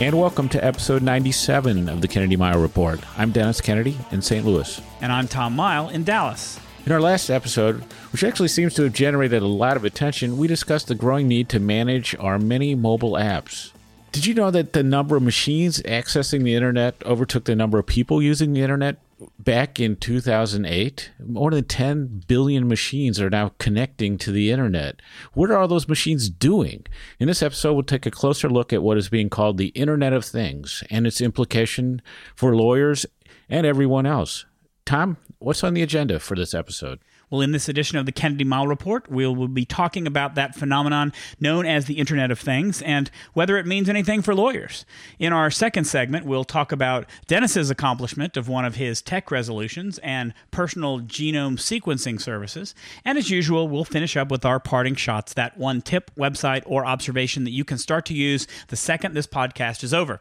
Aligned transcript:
And 0.00 0.16
welcome 0.16 0.48
to 0.50 0.64
episode 0.64 1.02
97 1.02 1.88
of 1.88 2.00
the 2.00 2.06
Kennedy 2.06 2.36
Mighell 2.36 2.62
Report. 2.62 3.00
I'm 3.18 3.32
Dennis 3.32 3.60
Kennedy 3.60 3.98
in 4.12 4.22
St. 4.22 4.46
Louis. 4.46 4.80
And 5.00 5.10
I'm 5.10 5.26
Tom 5.26 5.56
Mighell 5.56 5.90
in 5.90 6.04
Dallas. 6.04 6.60
In 6.86 6.92
our 6.92 7.00
last 7.00 7.30
episode, 7.30 7.82
which 8.12 8.22
actually 8.22 8.46
seems 8.46 8.74
to 8.74 8.84
have 8.84 8.92
generated 8.92 9.42
a 9.42 9.48
lot 9.48 9.76
of 9.76 9.84
attention, 9.84 10.38
we 10.38 10.46
discussed 10.46 10.86
the 10.86 10.94
growing 10.94 11.26
need 11.26 11.48
to 11.48 11.58
manage 11.58 12.14
our 12.20 12.38
many 12.38 12.76
mobile 12.76 13.14
apps. 13.14 13.72
Did 14.12 14.24
you 14.24 14.34
know 14.34 14.52
that 14.52 14.72
the 14.72 14.84
number 14.84 15.16
of 15.16 15.24
machines 15.24 15.82
accessing 15.82 16.44
the 16.44 16.54
internet 16.54 16.94
overtook 17.04 17.46
the 17.46 17.56
number 17.56 17.80
of 17.80 17.86
people 17.86 18.22
using 18.22 18.52
the 18.52 18.62
internet 18.62 18.98
back 19.38 19.80
in 19.80 19.96
2008? 19.96 21.12
More 21.24 21.50
than 21.50 21.64
10 21.64 22.24
billion 22.26 22.68
machines 22.68 23.20
are 23.20 23.30
now 23.30 23.52
connecting 23.58 24.18
to 24.18 24.32
the 24.32 24.50
internet. 24.50 25.00
What 25.34 25.50
are 25.50 25.58
all 25.58 25.68
those 25.68 25.88
machines 25.88 26.28
doing? 26.28 26.86
In 27.18 27.28
this 27.28 27.42
episode, 27.42 27.74
we'll 27.74 27.82
take 27.82 28.06
a 28.06 28.10
closer 28.10 28.48
look 28.48 28.72
at 28.72 28.82
what 28.82 28.98
is 28.98 29.08
being 29.08 29.30
called 29.30 29.58
the 29.58 29.68
Internet 29.68 30.12
of 30.12 30.24
Things 30.24 30.84
and 30.90 31.06
its 31.06 31.20
implication 31.20 32.02
for 32.34 32.54
lawyers 32.54 33.06
and 33.48 33.66
everyone 33.66 34.06
else. 34.06 34.44
Tom, 34.84 35.16
what's 35.38 35.64
on 35.64 35.74
the 35.74 35.82
agenda 35.82 36.18
for 36.18 36.34
this 36.34 36.54
episode? 36.54 37.00
Well, 37.30 37.42
in 37.42 37.52
this 37.52 37.68
edition 37.68 37.98
of 37.98 38.06
the 38.06 38.12
Kennedy 38.12 38.44
Mighell 38.44 38.68
Report, 38.68 39.10
we 39.10 39.26
will 39.26 39.48
be 39.48 39.66
talking 39.66 40.06
about 40.06 40.34
that 40.36 40.54
phenomenon 40.54 41.12
known 41.38 41.66
as 41.66 41.84
the 41.84 41.98
Internet 41.98 42.30
of 42.30 42.40
Things 42.40 42.80
and 42.80 43.10
whether 43.34 43.58
it 43.58 43.66
means 43.66 43.88
anything 43.88 44.22
for 44.22 44.34
lawyers. 44.34 44.86
In 45.18 45.34
our 45.34 45.50
second 45.50 45.84
segment, 45.84 46.24
we'll 46.24 46.44
talk 46.44 46.72
about 46.72 47.06
Dennis's 47.26 47.70
accomplishment 47.70 48.38
of 48.38 48.48
one 48.48 48.64
of 48.64 48.76
his 48.76 49.02
tech 49.02 49.30
resolutions 49.30 49.98
and 49.98 50.32
personal 50.50 51.00
genome 51.00 51.58
sequencing 51.58 52.18
services. 52.18 52.74
And 53.04 53.18
as 53.18 53.28
usual, 53.30 53.68
we'll 53.68 53.84
finish 53.84 54.16
up 54.16 54.30
with 54.30 54.46
our 54.46 54.58
parting 54.58 54.94
shots 54.94 55.34
that 55.34 55.58
one 55.58 55.82
tip, 55.82 56.10
website, 56.16 56.62
or 56.64 56.86
observation 56.86 57.44
that 57.44 57.50
you 57.50 57.64
can 57.64 57.76
start 57.76 58.06
to 58.06 58.14
use 58.14 58.46
the 58.68 58.76
second 58.76 59.14
this 59.14 59.26
podcast 59.26 59.84
is 59.84 59.92
over. 59.92 60.20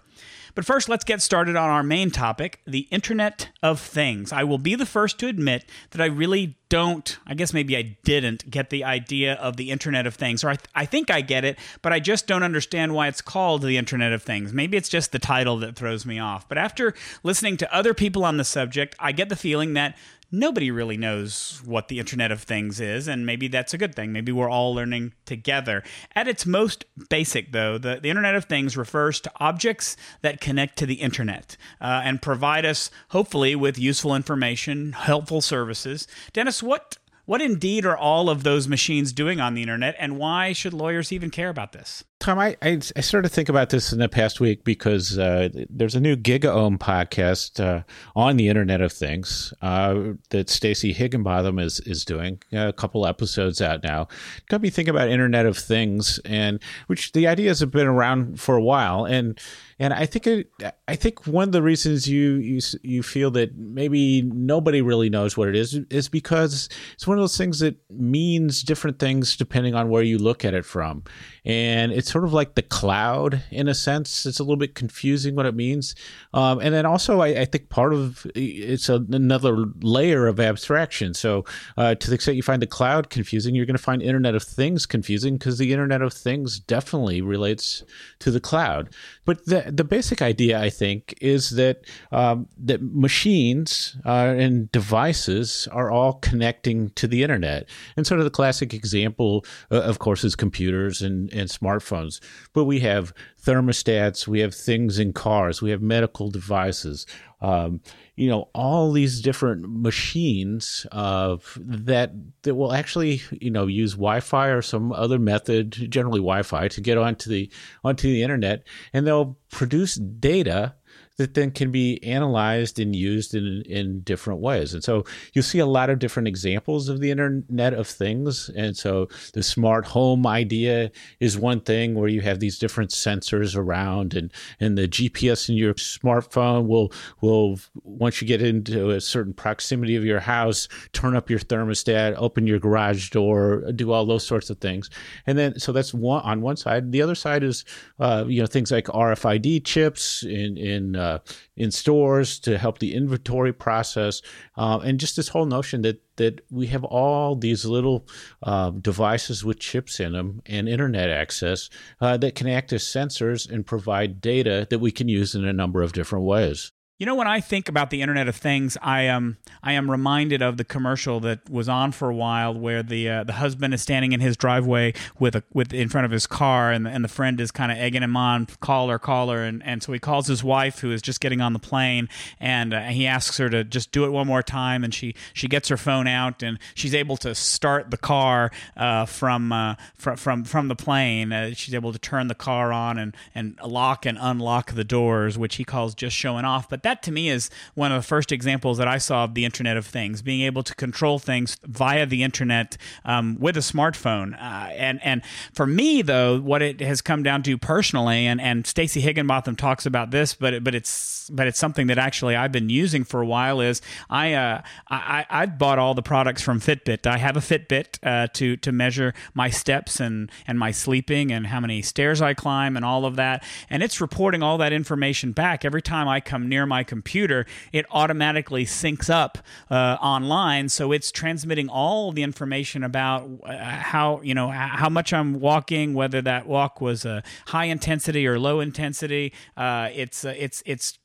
But 0.56 0.66
first, 0.66 0.90
let's 0.90 1.04
get 1.04 1.22
started 1.22 1.56
on 1.56 1.70
our 1.70 1.84
main 1.84 2.12
topic 2.12 2.62
the 2.66 2.88
Internet 2.92 3.50
of 3.62 3.80
Things. 3.80 4.32
I 4.32 4.44
will 4.44 4.58
be 4.58 4.76
the 4.76 4.86
first 4.86 5.20
to 5.20 5.28
admit 5.28 5.66
that 5.92 6.02
I 6.02 6.06
really 6.06 6.58
don't, 6.70 7.18
I 7.26 7.34
guess 7.34 7.54
maybe 7.54 7.78
I 7.78 7.98
didn't 8.04 8.50
get 8.50 8.70
the 8.70 8.84
idea 8.84 9.36
of 9.36 9.58
the 9.58 9.72
Internet 9.72 10.06
of 10.06 10.16
Things, 10.16 10.44
or 10.44 10.50
I, 10.50 10.56
th- 10.56 10.70
I 10.76 10.86
think 10.86 11.10
I 11.10 11.22
get 11.22 11.46
it, 11.46 11.58
but 11.82 11.94
I 11.94 12.00
just 12.00 12.28
don't 12.28 12.44
understand 12.44 12.94
why 12.94 13.08
it's 13.08 13.22
called 13.22 13.62
the 13.62 13.78
Internet 13.78 14.12
of 14.12 14.24
Things. 14.24 14.54
Maybe 14.54 14.78
it's 14.78 14.90
just 14.90 15.12
the 15.12 15.20
title 15.20 15.58
that 15.60 15.76
throws 15.76 16.06
me 16.06 16.20
off. 16.20 16.48
But 16.50 16.58
after 16.58 16.94
listening 17.24 17.58
to 17.58 17.74
other 17.74 17.94
people 17.94 18.26
on 18.26 18.38
the 18.38 18.44
subject, 18.44 18.96
I 19.00 19.12
get 19.12 19.30
the 19.30 19.36
feeling 19.36 19.74
that 19.74 19.98
nobody 20.32 20.72
really 20.72 20.98
knows 20.98 21.62
what 21.66 21.88
the 21.88 22.00
Internet 22.00 22.32
of 22.32 22.42
Things 22.42 22.80
is, 22.80 23.08
and 23.08 23.26
maybe 23.26 23.48
that's 23.48 23.74
a 23.74 23.78
good 23.78 23.96
thing. 23.96 24.12
Maybe 24.12 24.32
we're 24.32 24.50
all 24.50 24.74
learning 24.74 25.14
together. 25.26 25.84
At 26.16 26.28
its 26.28 26.46
most 26.46 26.86
basic, 27.10 27.52
though, 27.52 27.78
the, 27.78 28.00
the 28.02 28.10
Internet 28.10 28.36
of 28.36 28.46
Things 28.46 28.78
refers 28.78 29.20
to 29.22 29.32
objects 29.40 29.96
that 30.22 30.42
connect 30.42 30.78
to 30.80 30.86
the 30.86 30.96
Internet 30.96 31.58
uh, 31.80 32.02
and 32.04 32.22
provide 32.22 32.66
us, 32.66 32.92
hopefully, 33.10 33.56
with 33.56 33.80
useful 33.80 34.16
information, 34.16 34.94
helpful 34.94 35.42
services. 35.42 36.08
Dennis, 36.34 36.62
what 36.62 36.98
what 37.28 37.42
indeed 37.42 37.86
are 37.86 37.98
all 37.98 38.30
of 38.30 38.44
those 38.44 38.70
machines 38.70 39.12
doing 39.12 39.42
on 39.42 39.54
the 39.54 39.62
internet, 39.62 39.96
and 40.00 40.18
why 40.18 40.54
should 40.54 40.74
lawyers 40.74 41.12
even 41.12 41.30
care 41.30 41.50
about 41.50 41.74
this? 41.74 42.06
Tom, 42.20 42.40
I, 42.40 42.56
I, 42.62 42.80
I 42.96 43.02
started 43.02 43.28
to 43.28 43.36
think 43.36 43.50
about 43.50 43.70
this 43.70 43.92
in 43.92 44.00
the 44.00 44.08
past 44.08 44.40
week 44.40 44.64
because 44.64 45.20
uh, 45.20 45.50
there's 45.70 45.94
a 45.94 46.00
new 46.00 46.16
GigaOM 46.16 46.78
podcast 46.78 47.60
uh, 47.60 47.84
on 48.16 48.38
the 48.38 48.48
Internet 48.48 48.80
of 48.80 48.94
Things 48.94 49.54
uh, 49.62 50.14
that 50.30 50.50
Stacey 50.50 50.94
Higginbotham 50.94 51.60
is 51.60 51.82
is 51.82 52.06
doing. 52.06 52.42
A 52.54 52.72
couple 52.72 53.06
episodes 53.06 53.62
out 53.62 53.84
now. 53.84 54.08
Got 54.48 54.62
me 54.62 54.70
thinking 54.70 54.96
about 54.96 55.10
Internet 55.10 55.46
of 55.46 55.58
Things, 55.58 56.22
and 56.24 56.62
which 56.88 57.12
the 57.12 57.28
ideas 57.28 57.60
have 57.60 57.72
been 57.72 57.88
around 57.88 58.40
for 58.40 58.56
a 58.56 58.64
while, 58.64 59.04
and 59.04 59.38
and 59.80 59.94
I 59.94 60.06
think 60.08 60.26
it, 60.26 60.50
I 60.88 60.96
think 60.96 61.28
one 61.28 61.50
of 61.50 61.52
the 61.52 61.62
reasons 61.62 62.08
you 62.08 62.36
you 62.36 62.60
you 62.82 63.04
feel 63.04 63.30
that 63.32 63.56
maybe 63.56 64.24
nobody 64.24 64.82
really 64.82 65.10
knows 65.10 65.38
what 65.38 65.48
it 65.48 65.56
is 65.56 65.76
is 65.92 66.10
because 66.10 66.68
it's 66.94 67.06
one 67.06 67.18
of 67.18 67.22
those 67.22 67.38
things 67.38 67.60
that 67.60 67.76
means 67.92 68.64
different 68.64 68.98
things 68.98 69.38
depending 69.38 69.76
on 69.76 69.90
where 69.90 70.02
you 70.02 70.18
look 70.18 70.44
at 70.44 70.56
it 70.56 70.66
from, 70.66 71.04
and 71.46 71.92
it's 71.92 72.12
sort 72.12 72.24
of 72.24 72.34
like 72.34 72.56
the 72.56 72.64
cloud 72.64 73.44
in 73.52 73.68
a 73.68 73.76
sense. 73.76 74.26
It's 74.26 74.40
a 74.40 74.44
little 74.44 74.58
bit 74.58 74.74
confusing 74.74 75.36
what 75.36 75.46
it 75.46 75.56
means, 75.56 75.94
um, 76.34 76.60
and 76.60 76.74
then 76.74 76.86
also 76.88 77.22
I, 77.22 77.42
I, 77.42 77.46
think 77.46 77.70
part 77.70 77.94
of 77.94 78.26
it's 78.34 78.90
a, 78.90 78.96
another 79.12 79.66
layer 79.82 80.26
of 80.26 80.40
abstraction. 80.40 81.14
So 81.14 81.46
uh, 81.78 81.94
to 81.96 82.10
the 82.10 82.16
extent 82.16 82.38
you 82.38 82.44
find 82.44 82.62
the 82.62 82.68
cloud 82.68 83.12
confusing, 83.12 83.54
you're 83.54 83.68
going 83.68 83.78
to 83.78 83.84
find 83.84 84.02
Internet 84.02 84.34
of 84.34 84.42
Things 84.44 84.88
confusing 84.88 85.38
because 85.38 85.60
the 85.60 85.72
Internet 85.72 86.02
of 86.02 86.14
Things 86.14 86.60
definitely 86.60 87.22
relates 87.22 87.84
to 88.20 88.32
the 88.32 88.40
cloud. 88.40 88.90
But 89.28 89.46
the 89.46 89.66
the 89.68 89.84
basic 89.84 90.22
idea, 90.22 90.58
I 90.58 90.70
think, 90.70 91.14
is 91.20 91.50
that 91.52 91.82
um, 92.14 92.48
that 92.58 92.82
machines 92.82 93.98
uh, 94.06 94.34
and 94.38 94.72
devices 94.72 95.68
are 95.74 95.92
all 95.92 96.14
connecting 96.14 96.92
to 96.92 97.08
the 97.08 97.24
internet. 97.24 97.68
And 97.98 98.08
sort 98.08 98.22
of 98.22 98.24
the 98.24 98.32
classic 98.32 98.74
example, 98.74 99.44
uh, 99.70 99.82
of 99.82 100.00
course, 100.00 100.24
is 100.24 100.38
computers 100.38 101.02
and, 101.02 101.32
and 101.34 101.50
smartphones. 101.50 102.22
But 102.54 102.64
we 102.64 102.80
have 102.80 103.14
thermostats, 103.48 104.28
we 104.28 104.42
have 104.42 104.54
things 104.54 105.00
in 105.00 105.14
cars, 105.14 105.62
we 105.62 105.72
have 105.72 105.82
medical 105.82 106.30
devices. 106.30 107.06
Um, 107.40 107.82
you 108.16 108.28
know, 108.28 108.50
all 108.54 108.92
these 108.92 109.22
different 109.22 109.70
machines 109.70 110.86
uh, 110.92 111.38
that 111.58 112.12
that 112.42 112.56
will 112.56 112.74
actually, 112.74 113.22
you 113.32 113.52
know, 113.52 113.68
use 113.68 113.94
Wi-Fi 113.94 114.48
or 114.48 114.62
some 114.62 114.92
other 114.92 115.20
method, 115.20 115.72
generally 115.72 116.20
Wi-Fi, 116.20 116.68
to 116.68 116.82
get 116.82 116.98
onto 116.98 117.30
the 117.30 117.50
onto 117.84 118.08
the 118.08 118.24
internet, 118.24 118.64
and 118.92 119.06
they'll 119.06 119.38
produce 119.50 119.96
data 119.96 120.76
that 121.18 121.34
then 121.34 121.52
can 121.52 121.72
be 121.72 122.02
analyzed 122.04 122.80
and 122.80 122.96
used 122.96 123.34
in 123.34 123.64
in 123.64 124.02
different 124.02 124.40
ways. 124.40 124.74
And 124.74 124.84
so 124.84 125.04
you 125.34 125.42
see 125.42 125.60
a 125.60 125.66
lot 125.66 125.90
of 125.90 126.00
different 126.00 126.28
examples 126.28 126.90
of 126.90 127.00
the 127.00 127.12
Internet 127.12 127.74
of 127.74 127.88
Things. 127.88 128.50
And 128.56 128.78
so 128.78 129.08
the 129.34 129.44
smart 129.44 129.86
home 129.86 130.28
idea 130.28 130.92
is 131.20 131.38
one 131.38 131.62
thing 131.62 131.96
where 131.96 132.08
you 132.08 132.22
have 132.22 132.40
these 132.40 132.60
different 132.60 132.92
sensors 132.92 133.56
around, 133.56 134.14
and 134.14 134.32
and 134.60 134.78
the 134.78 134.88
GPS 134.88 135.50
in 135.50 135.56
your 135.56 135.74
smartphone 135.74 136.68
will 136.68 136.92
will 137.22 137.60
once 137.84 138.22
you 138.22 138.28
get 138.28 138.42
into 138.42 138.92
a 138.92 139.02
certain 139.02 139.34
proximity 139.34 139.96
of 139.96 140.06
your 140.06 140.20
house, 140.20 140.68
turn 140.94 141.16
up 141.16 141.30
your 141.30 141.40
thermostat, 141.40 142.14
open 142.18 142.46
your 142.46 142.60
garage 142.60 143.10
door, 143.10 143.72
do 143.72 143.92
all 143.92 144.06
those 144.06 144.26
sorts 144.26 144.50
of 144.50 144.60
things. 144.60 144.90
And 145.26 145.38
then 145.38 145.60
so 145.60 145.72
that's 145.72 145.94
one 145.94 146.22
on 146.24 146.42
one 146.42 146.58
side. 146.58 146.92
The 146.92 147.02
other 147.02 147.16
side 147.16 147.44
is 147.44 147.66
uh, 148.00 148.26
you 148.28 148.40
know 148.40 148.48
things 148.48 148.72
like 148.72 148.86
RFID 148.86 149.66
chips 149.66 150.22
in 150.24 150.58
in 150.58 150.96
uh, 150.96 151.07
uh, 151.08 151.20
in 151.56 151.72
stores 151.72 152.40
to 152.40 152.58
help 152.58 152.80
the 152.80 152.94
inventory 152.94 153.54
process, 153.54 154.22
uh, 154.58 154.80
and 154.84 155.00
just 155.00 155.16
this 155.16 155.30
whole 155.30 155.46
notion 155.46 155.82
that 155.82 156.02
that 156.18 156.42
we 156.50 156.68
have 156.68 156.84
all 156.84 157.36
these 157.36 157.64
little 157.64 158.08
uh, 158.44 158.72
devices 158.72 159.46
with 159.46 159.60
chips 159.60 160.00
in 160.00 160.14
them 160.14 160.42
and 160.48 160.68
internet 160.68 161.10
access 161.10 161.70
uh, 162.02 162.18
that 162.18 162.36
can 162.36 162.48
act 162.48 162.74
as 162.74 162.84
sensors 162.84 163.50
and 163.50 163.66
provide 163.66 164.20
data 164.20 164.68
that 164.70 164.80
we 164.80 164.92
can 164.92 165.08
use 165.08 165.36
in 165.36 165.46
a 165.46 165.54
number 165.54 165.84
of 165.84 165.94
different 165.94 166.26
ways. 166.26 166.72
You 167.00 167.06
know, 167.06 167.14
when 167.14 167.28
I 167.28 167.42
think 167.42 167.70
about 167.70 167.92
the 167.92 168.02
Internet 168.02 168.28
of 168.28 168.36
Things, 168.36 168.76
I 168.82 169.04
am 169.04 169.38
I 169.62 169.74
am 169.74 169.92
reminded 169.92 170.42
of 170.42 170.58
the 170.58 170.64
commercial 170.64 171.20
that 171.20 171.48
was 171.48 171.70
on 171.70 171.92
for 171.92 172.10
a 172.10 172.16
while, 172.16 172.56
where 172.56 172.82
the 172.82 173.08
uh, 173.08 173.24
the 173.24 173.34
husband 173.34 173.76
is 173.76 173.84
standing 173.84 174.14
in 174.14 174.20
his 174.20 174.36
driveway 174.36 174.96
with 175.20 175.36
a 175.36 175.44
with 175.54 175.76
in 175.76 175.90
front 175.90 176.06
of 176.06 176.12
his 176.12 176.26
car, 176.26 176.72
and 176.72 176.88
the, 176.88 176.90
and 176.90 177.04
the 177.04 177.08
friend 177.08 177.40
is 177.40 177.52
kind 177.52 177.72
of 177.72 177.78
egging 177.78 178.02
him 178.02 178.18
on, 178.18 178.48
call 178.62 178.90
her, 178.90 178.98
call 178.98 179.30
her, 179.30 179.44
and, 179.44 179.62
and 179.64 179.84
so 179.84 179.94
he 179.94 180.00
calls 180.00 180.26
his 180.26 180.44
wife, 180.44 180.80
who 180.80 180.92
is 180.92 181.04
just 181.04 181.22
getting 181.22 181.40
on 181.40 181.54
the 181.54 181.60
plane, 181.60 182.10
and 182.40 182.74
uh, 182.74 182.82
he 182.86 183.06
asks 183.06 183.38
her 183.38 183.48
to 183.48 183.64
just 183.64 183.92
do 183.92 184.04
it 184.06 184.10
one 184.10 184.26
more 184.26 184.42
time, 184.42 184.84
and 184.84 184.92
she 184.92 185.14
she 185.34 185.48
gets 185.48 185.70
her 185.70 185.78
phone 185.78 186.08
out, 186.08 186.42
and 186.42 186.58
she's 186.74 186.96
able 186.96 187.18
to 187.18 187.36
start 187.36 187.92
the 187.92 187.98
car 187.98 188.50
uh, 188.76 189.06
from, 189.06 189.52
uh, 189.52 189.76
from 189.94 190.18
from 190.18 190.44
from 190.46 190.68
the 190.68 190.76
plane. 190.76 191.32
Uh, 191.32 191.52
she's 191.54 191.76
able 191.76 191.94
to 191.94 192.00
turn 192.00 192.28
the 192.28 192.34
car 192.34 192.74
on 192.74 192.98
and 192.98 193.16
and 193.36 193.60
lock 193.64 194.08
and 194.08 194.18
unlock 194.20 194.72
the 194.72 194.84
doors, 194.84 195.38
which 195.38 195.58
he 195.58 195.64
calls 195.64 195.94
just 195.94 196.16
showing 196.16 196.44
off, 196.44 196.68
but 196.68 196.87
that 196.88 197.04
to 197.04 197.12
me 197.12 197.30
is 197.30 197.50
one 197.76 197.92
of 197.92 198.02
the 198.02 198.08
first 198.08 198.32
examples 198.32 198.78
that 198.78 198.88
I 198.88 198.98
saw 198.98 199.26
of 199.26 199.34
the 199.34 199.44
Internet 199.44 199.76
of 199.78 199.86
Things, 199.86 200.22
being 200.22 200.42
able 200.42 200.64
to 200.64 200.74
control 200.76 201.20
things 201.20 201.58
via 201.64 202.06
the 202.06 202.24
internet 202.24 202.78
um, 203.06 203.38
with 203.40 203.58
a 203.58 203.62
smartphone. 203.62 204.34
Uh, 204.34 204.70
and 204.72 205.00
and 205.04 205.22
for 205.54 205.68
me 205.68 206.02
though, 206.02 206.40
what 206.40 206.62
it 206.62 206.80
has 206.80 207.02
come 207.02 207.24
down 207.24 207.44
to 207.44 207.58
personally, 207.58 208.26
and 208.26 208.40
and 208.40 208.66
Stacey 208.66 209.02
Higginbotham 209.02 209.56
talks 209.56 209.86
about 209.86 210.12
this, 210.12 210.34
but 210.34 210.64
but 210.64 210.74
it's 210.74 211.30
but 211.30 211.48
it's 211.48 211.60
something 211.60 211.88
that 211.88 211.98
actually 211.98 212.36
I've 212.36 212.52
been 212.52 212.70
using 212.70 213.04
for 213.04 213.22
a 213.22 213.26
while. 213.26 213.60
Is 213.60 213.82
I 214.10 214.34
uh, 214.34 214.62
I 214.90 215.26
I 215.30 215.46
bought 215.46 215.80
all 215.80 215.94
the 215.94 216.02
products 216.02 216.42
from 216.42 216.60
Fitbit. 216.60 217.06
I 217.06 217.18
have 217.18 217.36
a 217.36 217.42
Fitbit 217.42 218.00
uh, 218.04 218.28
to 218.34 218.56
to 218.58 218.72
measure 218.72 219.14
my 219.34 219.50
steps 219.50 220.00
and 220.00 220.32
and 220.48 220.58
my 220.58 220.72
sleeping 220.72 221.32
and 221.32 221.48
how 221.48 221.60
many 221.60 221.82
stairs 221.82 222.22
I 222.22 222.34
climb 222.34 222.76
and 222.78 222.86
all 222.86 223.06
of 223.06 223.18
that, 223.18 223.44
and 223.70 223.84
it's 223.84 224.00
reporting 224.00 224.42
all 224.42 224.58
that 224.60 224.72
information 224.72 225.34
back 225.34 225.66
every 225.66 225.82
time 225.82 226.08
I 226.08 226.22
come 226.22 226.48
near 226.48 226.66
my 226.66 226.77
computer. 226.84 227.46
It 227.72 227.86
automatically 227.92 228.66
syncs 228.66 229.10
up 229.10 229.38
uh, 229.70 229.98
online, 230.02 230.70
so 230.70 230.92
it's 230.92 231.12
transmitting 231.12 231.70
all 231.70 232.12
the 232.12 232.24
information 232.24 232.84
about 232.84 233.30
uh, 233.44 233.58
how 233.58 234.22
you 234.22 234.34
know 234.34 234.50
how 234.50 234.90
much 234.90 235.14
I'm 235.14 235.40
walking, 235.40 235.94
whether 235.94 236.22
that 236.22 236.48
walk 236.48 236.82
was 236.82 237.06
a 237.06 237.24
high 237.48 237.66
intensity 237.66 238.28
or 238.28 238.40
low 238.40 238.60
intensity. 238.60 239.34
Uh, 239.56 239.90
it's 239.94 240.26
uh, 240.26 240.34
it's 240.38 240.64
it's 240.66 240.98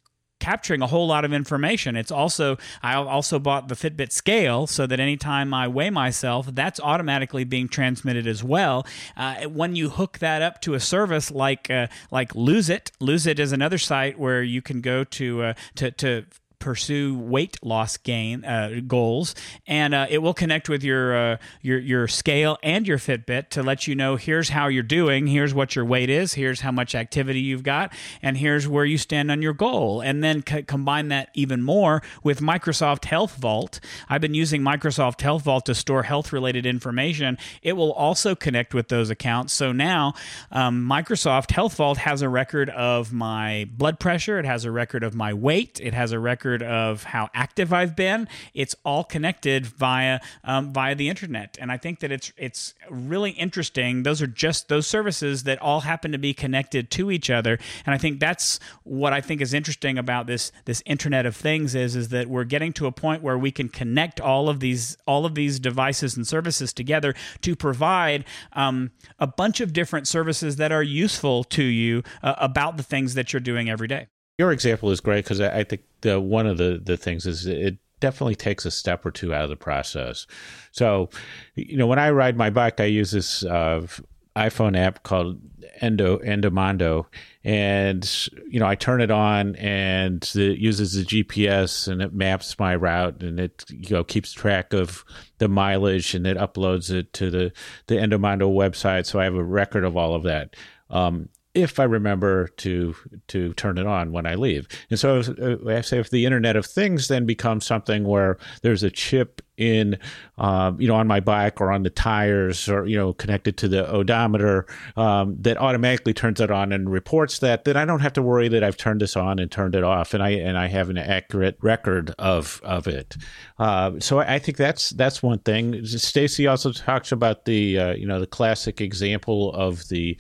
capturing 0.43 0.83
a 0.83 0.89
whole 0.89 1.07
lot 1.07 1.25
of 1.25 1.33
information. 1.33 1.95
It's 1.95 2.11
also 2.11 2.59
I 2.83 2.95
also 2.95 3.39
bought 3.39 3.69
the 3.69 3.77
Fitbit 3.77 4.11
scale 4.11 4.67
so 4.67 4.89
that 4.89 4.99
anytime 4.99 5.55
I 5.55 5.69
weigh 5.69 5.91
myself, 5.91 6.49
that's 6.53 6.81
automatically 6.81 7.45
being 7.45 7.69
transmitted 7.69 8.27
as 8.27 8.43
well. 8.43 8.85
Uh, 9.17 9.45
when 9.45 9.77
you 9.77 9.91
hook 9.91 10.19
that 10.19 10.43
up 10.43 10.61
to 10.63 10.75
a 10.75 10.81
service 10.81 11.31
like 11.31 11.71
uh, 11.71 11.87
like 12.11 12.35
Lose 12.35 12.69
It, 12.69 12.91
Lose 12.99 13.25
It 13.25 13.39
is 13.39 13.53
another 13.53 13.79
site 13.79 14.19
where 14.19 14.43
you 14.43 14.61
can 14.61 14.81
go 14.81 15.05
to 15.05 15.43
uh, 15.43 15.55
to 15.77 15.93
to 15.93 16.25
pursue 16.63 17.19
weight 17.19 17.59
loss 17.63 17.97
gain 17.97 18.45
uh, 18.45 18.81
goals, 18.87 19.35
and 19.67 19.95
uh, 19.95 20.07
it 20.09 20.19
will 20.19 20.33
connect 20.33 20.69
with 20.69 20.85
your 20.85 21.17
uh, 21.17 21.37
your 21.61 21.79
your 21.79 22.09
scale 22.09 22.57
and 22.63 22.87
your 22.87 22.99
Fitbit 22.99 23.49
to 23.51 23.63
let 23.63 23.87
you 23.87 23.95
know 23.95 24.17
here's 24.17 24.51
how 24.51 24.69
you're 24.69 24.83
doing, 24.83 25.27
here's 25.27 25.53
what 25.53 25.75
your 25.75 25.85
weight 25.85 26.09
is, 26.09 26.35
here's 26.35 26.61
how 26.61 26.71
much 26.71 26.95
activity 26.95 27.41
you've 27.41 27.65
got, 27.65 27.93
and 28.23 28.37
here's 28.37 28.69
where 28.69 28.85
you 28.85 28.99
stand 28.99 29.31
on 29.31 29.43
your 29.43 29.53
goal. 29.53 30.01
And 30.01 30.23
then 30.23 30.45
c- 30.47 30.63
combine 30.63 31.09
that 31.09 31.31
even 31.35 31.63
more 31.63 32.03
with 32.23 32.41
Microsoft 32.41 33.07
Health 33.07 33.37
Vault. 33.37 33.81
I've 34.09 34.21
been 34.21 34.35
using 34.35 34.63
Microsoft 34.63 35.21
Health 35.21 35.43
Vault 35.43 35.67
to 35.67 35.75
store 35.75 36.05
health 36.05 36.33
related 36.33 36.67
information. 36.67 37.39
It 37.63 37.73
will 37.73 37.93
also 37.93 38.35
connect 38.35 38.75
with 38.75 38.89
those 38.89 39.11
accounts. 39.11 39.53
So 39.53 39.73
now 39.73 40.15
um, 40.51 40.87
Microsoft 40.89 41.51
Health 41.51 41.75
Vault 41.75 41.99
has 41.99 42.23
a 42.23 42.29
record 42.29 42.71
of 42.71 43.13
my 43.13 43.69
blood 43.73 43.99
pressure, 43.99 44.39
it 44.39 44.45
has 44.45 44.65
a 44.65 44.71
record 44.71 45.03
of 45.03 45.15
my 45.15 45.33
weight, 45.33 45.81
it 45.83 45.95
has 45.95 46.13
a 46.13 46.19
record 46.19 46.52
record 46.53 46.69
of 46.69 47.05
how 47.05 47.29
active 47.35 47.73
I've 47.73 47.97
been. 47.97 48.29
It's 48.55 48.75
all 48.85 49.05
connected 49.05 49.67
via 49.67 50.21
um, 50.45 50.73
via 50.73 50.95
the 50.95 51.09
internet, 51.09 51.57
and 51.61 51.73
I 51.73 51.77
think 51.77 52.01
that 52.01 52.13
it's 52.13 52.33
it's 52.37 52.75
really 52.91 53.31
interesting. 53.31 54.03
Those 54.03 54.23
are 54.23 54.27
just 54.27 54.69
those 54.69 54.87
services 54.87 55.45
that 55.45 55.61
all 55.61 55.81
happen 55.81 56.13
to 56.13 56.19
be 56.19 56.35
connected 56.35 56.91
to 56.93 57.11
each 57.11 57.31
other, 57.31 57.59
and 57.87 57.95
I 57.95 57.99
think 57.99 58.21
that's 58.21 58.61
what 58.85 59.13
I 59.13 59.21
think 59.21 59.41
is 59.41 59.55
interesting 59.55 59.99
about 59.99 60.27
this 60.27 60.53
this 60.65 60.83
Internet 60.87 61.27
of 61.27 61.37
Things 61.37 61.75
is 61.75 61.97
is 61.97 62.09
that 62.09 62.29
we're 62.29 62.45
getting 62.45 62.73
to 62.75 62.87
a 62.87 62.93
point 62.93 63.23
where 63.23 63.39
we 63.39 63.51
can 63.51 63.69
connect 63.69 64.21
all 64.21 64.49
of 64.49 64.61
these 64.61 64.97
all 65.07 65.25
of 65.25 65.35
these 65.35 65.59
devices 65.59 66.17
and 66.17 66.27
services 66.27 66.73
together 66.73 67.15
to 67.41 67.57
provide 67.57 68.25
um, 68.53 68.91
a 69.19 69.27
bunch 69.27 69.61
of 69.61 69.73
different 69.73 70.07
services 70.07 70.57
that 70.57 70.73
are 70.73 70.83
useful 70.83 71.45
to 71.45 71.63
you 71.63 72.03
uh, 72.23 72.35
about 72.39 72.77
the 72.77 72.83
things 72.83 73.15
that 73.15 73.33
you're 73.33 73.41
doing 73.41 73.71
every 73.71 73.89
day. 73.89 74.07
Your 74.43 74.51
example 74.51 74.91
is 74.91 75.01
great 75.01 75.25
because 75.25 75.41
I, 75.41 75.61
I 75.61 75.63
think 75.63 75.83
the, 76.01 76.21
one 76.21 76.49
of 76.49 76.59
the, 76.59 76.81
the 76.83 76.97
things 76.97 77.27
is 77.27 77.47
it 77.47 77.79
definitely 78.01 78.35
takes 78.35 78.67
a 78.67 78.73
step 78.73 79.07
or 79.07 79.13
two 79.13 79.33
out 79.33 79.45
of 79.45 79.51
the 79.51 79.57
process. 79.57 80.27
So, 80.73 81.11
you 81.55 81.77
know, 81.77 81.87
when 81.87 82.01
I 82.01 82.11
ride 82.11 82.37
my 82.37 82.51
bike, 82.51 82.81
I 82.81 82.87
use 82.87 83.13
this 83.13 83.45
uh, 83.45 83.87
iPhone 84.35 84.77
app 84.77 85.05
called 85.05 85.41
Endo 85.81 86.19
Endomondo, 86.19 87.07
and 87.45 88.29
you 88.49 88.59
know 88.59 88.67
I 88.67 88.75
turn 88.75 89.01
it 89.01 89.13
on 89.13 89.55
and 89.57 90.29
it 90.35 90.59
uses 90.59 90.95
the 90.95 91.05
GPS 91.05 91.87
and 91.87 92.03
it 92.03 92.13
maps 92.13 92.59
my 92.59 92.75
route 92.75 93.23
and 93.23 93.39
it 93.39 93.65
you 93.69 93.95
know 93.95 94.03
keeps 94.05 94.33
track 94.33 94.73
of 94.73 95.05
the 95.39 95.49
mileage 95.49 96.15
and 96.17 96.27
it 96.27 96.37
uploads 96.37 96.91
it 96.91 97.13
to 97.15 97.31
the 97.31 97.53
the 97.87 97.95
Endomondo 97.95 98.53
website, 98.53 99.07
so 99.07 99.21
I 99.21 99.25
have 99.25 99.37
a 99.37 99.45
record 99.45 99.85
of 99.85 99.97
all 99.97 100.17
of 100.17 100.25
that. 100.25 100.57
Um, 100.91 101.29
if 101.55 101.79
I 101.79 101.85
remember 101.85 102.49
to 102.49 102.95
to 103.29 103.53
turn 103.55 103.77
it 103.79 103.87
on 103.87 104.13
when 104.13 104.27
I 104.27 104.35
leave. 104.37 104.67
And 104.91 104.99
so 104.99 105.21
uh, 105.21 105.71
I 105.71 105.83
say 105.83 105.99
if 105.99 106.11
the 106.11 106.25
Internet 106.25 106.57
of 106.57 106.65
Things 106.65 107.09
then 107.09 107.27
becomes 107.27 107.67
something 107.67 108.05
where 108.05 108.39
there's 108.63 108.83
a 108.83 108.91
chip 108.91 109.43
in, 109.59 109.99
uh, 110.39 110.73
you 110.79 110.89
know, 110.89 110.95
on 110.95 111.07
my 111.07 111.21
bike 111.21 111.61
or 111.61 111.71
on 111.71 111.83
the 111.83 111.91
tires 111.91 112.69
or 112.69 112.87
you 112.87 112.97
know 112.97 113.13
connected 113.13 113.59
to 113.59 113.69
the 113.69 113.89
odometer 113.91 114.67
um, 114.97 115.37
that 115.41 115.59
automatically 115.59 116.15
turns 116.15 116.41
it 116.41 116.51
on 116.51 116.73
and 116.73 116.91
reports 116.91 117.41
that, 117.41 117.65
then 117.65 117.77
I 117.77 117.85
don't 117.85 118.01
have 118.01 118.15
to 118.15 118.23
worry 118.23 118.49
that 118.49 118.65
I've 118.65 118.79
turned 118.79 119.03
this 119.03 119.15
on 119.15 119.39
and 119.39 119.51
turned 119.51 119.75
it 119.75 119.85
off, 119.85 120.15
and 120.15 120.23
I 120.23 120.31
and 120.31 120.57
I 120.57 120.69
have 120.69 120.89
an 120.89 120.99
accurate 120.99 121.59
record 121.61 122.15
of 122.19 122.63
of 122.65 122.87
it. 122.87 123.17
Uh, 123.59 124.01
so 124.01 124.21
I 124.21 124.39
think 124.39 124.57
that's 124.57 124.91
that's 124.91 125.23
one 125.23 125.41
thing. 125.41 125.85
Stacey 125.85 126.47
also 126.47 126.73
talks 126.73 127.13
about 127.13 127.45
the 127.45 127.79
uh, 127.79 127.93
you 127.93 128.07
know 128.07 128.21
the 128.21 128.27
classic 128.27 128.81
example 128.81 129.53
of 129.53 129.89
the 129.89 130.17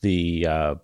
the 0.00 0.46
uh, 0.46 0.74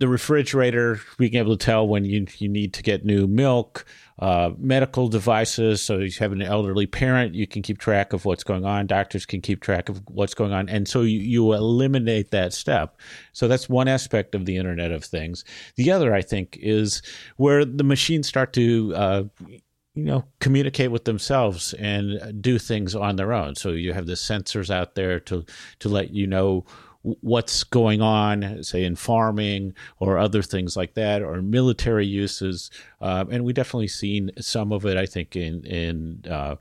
the 0.00 0.08
refrigerator, 0.08 0.98
being 1.18 1.36
able 1.36 1.56
to 1.56 1.64
tell 1.64 1.86
when 1.86 2.04
you 2.06 2.26
you 2.38 2.48
need 2.48 2.72
to 2.72 2.82
get 2.82 3.04
new 3.04 3.26
milk, 3.26 3.84
uh, 4.18 4.50
medical 4.58 5.08
devices. 5.08 5.82
So 5.82 5.98
you 5.98 6.10
have 6.20 6.32
an 6.32 6.40
elderly 6.40 6.86
parent, 6.86 7.34
you 7.34 7.46
can 7.46 7.60
keep 7.60 7.78
track 7.78 8.14
of 8.14 8.24
what's 8.24 8.42
going 8.42 8.64
on. 8.64 8.86
Doctors 8.86 9.26
can 9.26 9.42
keep 9.42 9.60
track 9.60 9.90
of 9.90 10.00
what's 10.08 10.32
going 10.32 10.52
on, 10.52 10.70
and 10.70 10.88
so 10.88 11.02
you, 11.02 11.20
you 11.20 11.52
eliminate 11.52 12.30
that 12.30 12.54
step. 12.54 12.96
So 13.32 13.46
that's 13.46 13.68
one 13.68 13.88
aspect 13.88 14.34
of 14.34 14.46
the 14.46 14.56
Internet 14.56 14.90
of 14.90 15.04
Things. 15.04 15.44
The 15.76 15.90
other, 15.90 16.14
I 16.14 16.22
think, 16.22 16.58
is 16.60 17.02
where 17.36 17.66
the 17.66 17.84
machines 17.84 18.26
start 18.26 18.54
to 18.54 18.94
uh, 18.96 19.24
you 19.94 20.04
know 20.04 20.24
communicate 20.40 20.90
with 20.90 21.04
themselves 21.04 21.74
and 21.74 22.40
do 22.42 22.58
things 22.58 22.94
on 22.94 23.16
their 23.16 23.32
own 23.32 23.56
so 23.56 23.70
you 23.70 23.92
have 23.92 24.06
the 24.06 24.12
sensors 24.14 24.70
out 24.70 24.94
there 24.94 25.18
to 25.18 25.44
to 25.80 25.88
let 25.88 26.14
you 26.14 26.28
know 26.28 26.64
what's 27.02 27.64
going 27.64 28.02
on, 28.02 28.62
say 28.62 28.84
in 28.84 28.96
farming 28.96 29.74
or 29.98 30.18
other 30.18 30.42
things 30.42 30.76
like 30.76 30.94
that, 30.94 31.22
or 31.22 31.40
military 31.40 32.06
uses. 32.06 32.70
Uh, 33.00 33.24
and 33.30 33.44
we 33.44 33.52
definitely 33.52 33.88
seen 33.88 34.30
some 34.38 34.72
of 34.72 34.84
it, 34.84 34.96
I 34.96 35.06
think, 35.06 35.36
in 35.36 35.64
in 35.64 36.24
uh, 36.30 36.56